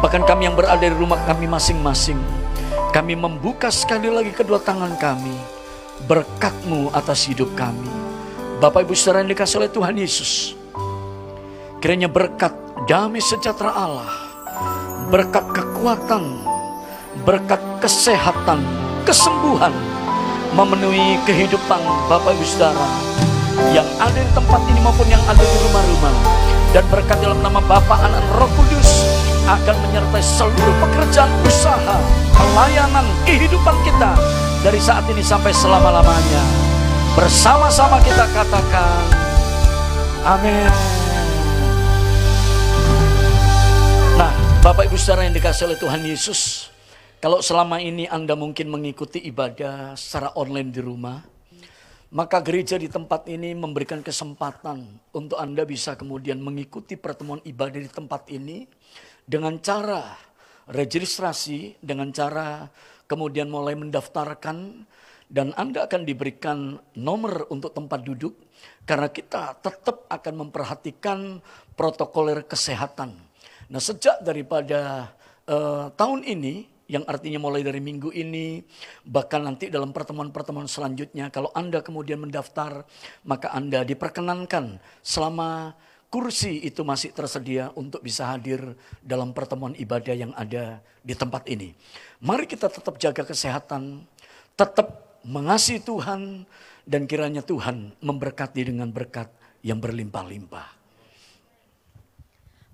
Bahkan 0.00 0.24
kami 0.24 0.48
yang 0.48 0.56
berada 0.56 0.80
di 0.80 0.96
rumah 0.96 1.20
kami 1.28 1.44
masing-masing. 1.44 2.16
Kami 2.88 3.20
membuka 3.20 3.68
sekali 3.68 4.08
lagi 4.08 4.32
kedua 4.32 4.56
tangan 4.64 4.96
kami. 4.96 5.36
Berkatmu 6.08 6.88
atas 6.96 7.28
hidup 7.28 7.52
kami. 7.52 7.99
Bapak 8.60 8.84
Ibu 8.84 8.92
saudara 8.92 9.24
yang 9.24 9.32
dikasih 9.32 9.56
oleh 9.56 9.72
Tuhan 9.72 9.96
Yesus. 9.96 10.52
Kiranya 11.80 12.12
berkat 12.12 12.52
damai 12.84 13.24
sejahtera 13.24 13.72
Allah. 13.72 14.12
Berkat 15.08 15.48
kekuatan. 15.48 16.44
Berkat 17.24 17.56
kesehatan. 17.80 18.60
Kesembuhan 19.08 19.72
memenuhi 20.52 21.16
kehidupan 21.24 21.80
Bapak 22.12 22.36
Ibu 22.36 22.44
Saudara 22.44 22.84
yang 23.72 23.88
ada 23.96 24.20
di 24.20 24.28
tempat 24.36 24.60
ini 24.68 24.80
maupun 24.84 25.08
yang 25.08 25.24
ada 25.24 25.40
di 25.40 25.56
rumah-rumah 25.64 26.14
dan 26.76 26.84
berkat 26.92 27.16
dalam 27.24 27.40
nama 27.40 27.64
Bapa 27.64 27.96
Anak 27.96 28.24
Roh 28.36 28.50
Kudus 28.60 29.08
akan 29.48 29.76
menyertai 29.88 30.20
seluruh 30.20 30.76
pekerjaan 30.84 31.32
usaha 31.48 31.96
pelayanan 32.36 33.08
kehidupan 33.24 33.76
kita 33.88 34.12
dari 34.60 34.78
saat 34.78 35.08
ini 35.08 35.24
sampai 35.24 35.50
selama-lamanya 35.50 36.69
bersama-sama 37.18 37.98
kita 38.02 38.24
katakan 38.30 39.02
amin. 40.26 40.72
Nah 44.14 44.32
Bapak 44.60 44.86
Ibu 44.86 44.96
Saudara 45.00 45.26
yang 45.26 45.34
dikasih 45.34 45.70
oleh 45.70 45.78
Tuhan 45.80 46.02
Yesus 46.04 46.70
kalau 47.20 47.44
selama 47.44 47.76
ini 47.84 48.08
Anda 48.08 48.32
mungkin 48.32 48.72
mengikuti 48.72 49.20
ibadah 49.28 49.92
secara 49.92 50.32
online 50.40 50.72
di 50.72 50.80
rumah, 50.80 51.20
maka 52.16 52.40
gereja 52.40 52.80
di 52.80 52.88
tempat 52.88 53.28
ini 53.28 53.52
memberikan 53.52 54.00
kesempatan 54.00 54.88
untuk 55.12 55.36
Anda 55.36 55.68
bisa 55.68 56.00
kemudian 56.00 56.40
mengikuti 56.40 56.96
pertemuan 56.96 57.44
ibadah 57.44 57.76
di 57.76 57.92
tempat 57.92 58.24
ini 58.32 58.64
dengan 59.28 59.60
cara 59.60 60.16
registrasi, 60.72 61.76
dengan 61.84 62.08
cara 62.08 62.72
kemudian 63.04 63.52
mulai 63.52 63.76
mendaftarkan 63.76 64.88
dan 65.30 65.54
Anda 65.54 65.86
akan 65.86 66.02
diberikan 66.02 66.74
nomor 66.98 67.46
untuk 67.54 67.70
tempat 67.70 68.02
duduk 68.02 68.34
karena 68.82 69.06
kita 69.06 69.62
tetap 69.62 70.10
akan 70.10 70.34
memperhatikan 70.46 71.38
protokoler 71.78 72.42
kesehatan. 72.42 73.14
Nah, 73.70 73.78
sejak 73.78 74.26
daripada 74.26 75.14
uh, 75.46 75.94
tahun 75.94 76.26
ini 76.26 76.66
yang 76.90 77.06
artinya 77.06 77.38
mulai 77.38 77.62
dari 77.62 77.78
minggu 77.78 78.10
ini, 78.10 78.66
bahkan 79.06 79.46
nanti 79.46 79.70
dalam 79.70 79.94
pertemuan-pertemuan 79.94 80.66
selanjutnya, 80.66 81.30
kalau 81.30 81.54
Anda 81.54 81.86
kemudian 81.86 82.18
mendaftar, 82.18 82.82
maka 83.22 83.54
Anda 83.54 83.86
diperkenankan 83.86 84.82
selama 84.98 85.78
kursi 86.10 86.66
itu 86.66 86.82
masih 86.82 87.14
tersedia 87.14 87.70
untuk 87.78 88.02
bisa 88.02 88.26
hadir 88.26 88.74
dalam 88.98 89.30
pertemuan 89.30 89.78
ibadah 89.78 90.18
yang 90.18 90.34
ada 90.34 90.82
di 91.06 91.14
tempat 91.14 91.46
ini. 91.46 91.78
Mari 92.18 92.50
kita 92.50 92.66
tetap 92.66 92.98
jaga 92.98 93.22
kesehatan, 93.22 94.02
tetap 94.58 95.09
mengasihi 95.24 95.82
Tuhan, 95.82 96.44
dan 96.88 97.06
kiranya 97.06 97.44
Tuhan 97.44 97.92
memberkati 98.00 98.72
dengan 98.72 98.88
berkat 98.90 99.30
yang 99.60 99.78
berlimpah-limpah. 99.78 100.80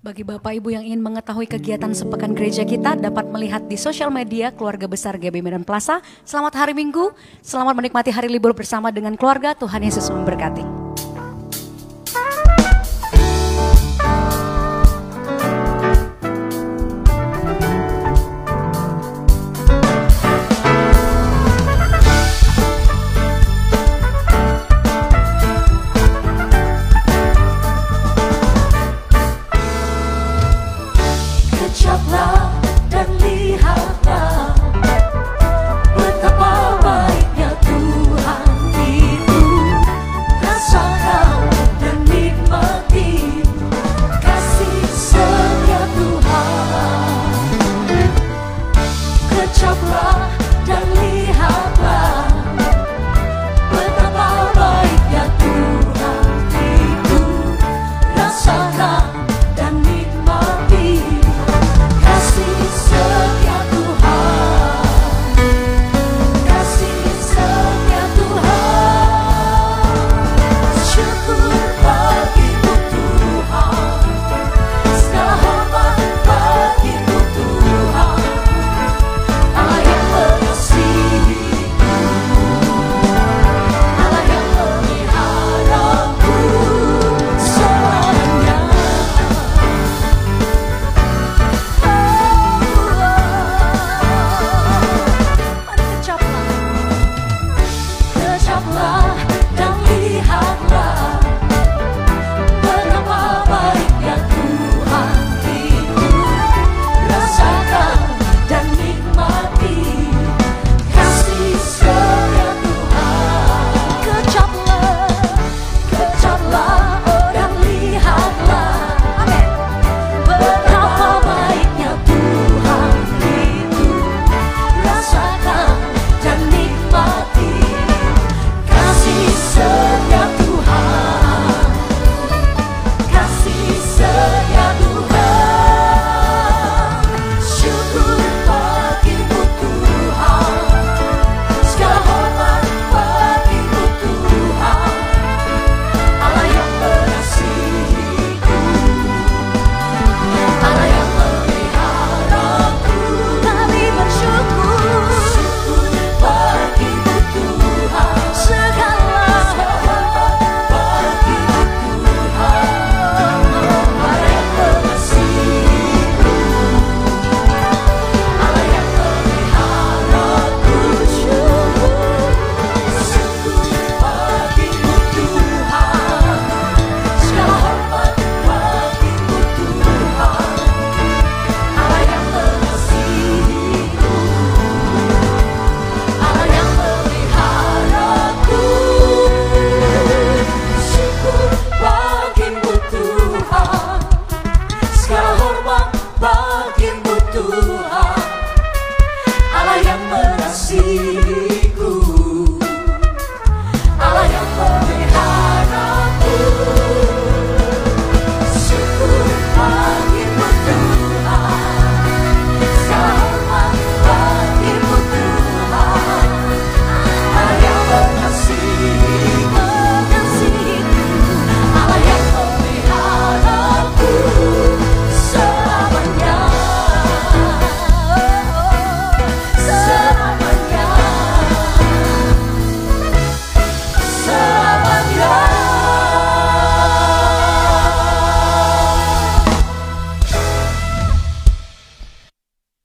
Bagi 0.06 0.22
Bapak 0.22 0.54
Ibu 0.62 0.70
yang 0.70 0.86
ingin 0.86 1.02
mengetahui 1.02 1.50
kegiatan 1.50 1.90
sepekan 1.90 2.30
gereja 2.30 2.62
kita 2.62 2.94
dapat 2.94 3.26
melihat 3.26 3.66
di 3.66 3.74
sosial 3.74 4.06
media 4.06 4.54
keluarga 4.54 4.86
besar 4.86 5.18
GB 5.18 5.42
Medan 5.42 5.66
Plaza. 5.66 5.98
Selamat 6.22 6.62
hari 6.62 6.78
Minggu, 6.78 7.10
selamat 7.42 7.74
menikmati 7.74 8.14
hari 8.14 8.30
libur 8.30 8.54
bersama 8.54 8.94
dengan 8.94 9.18
keluarga. 9.18 9.50
Tuhan 9.58 9.82
Yesus 9.82 10.06
memberkati. 10.14 10.85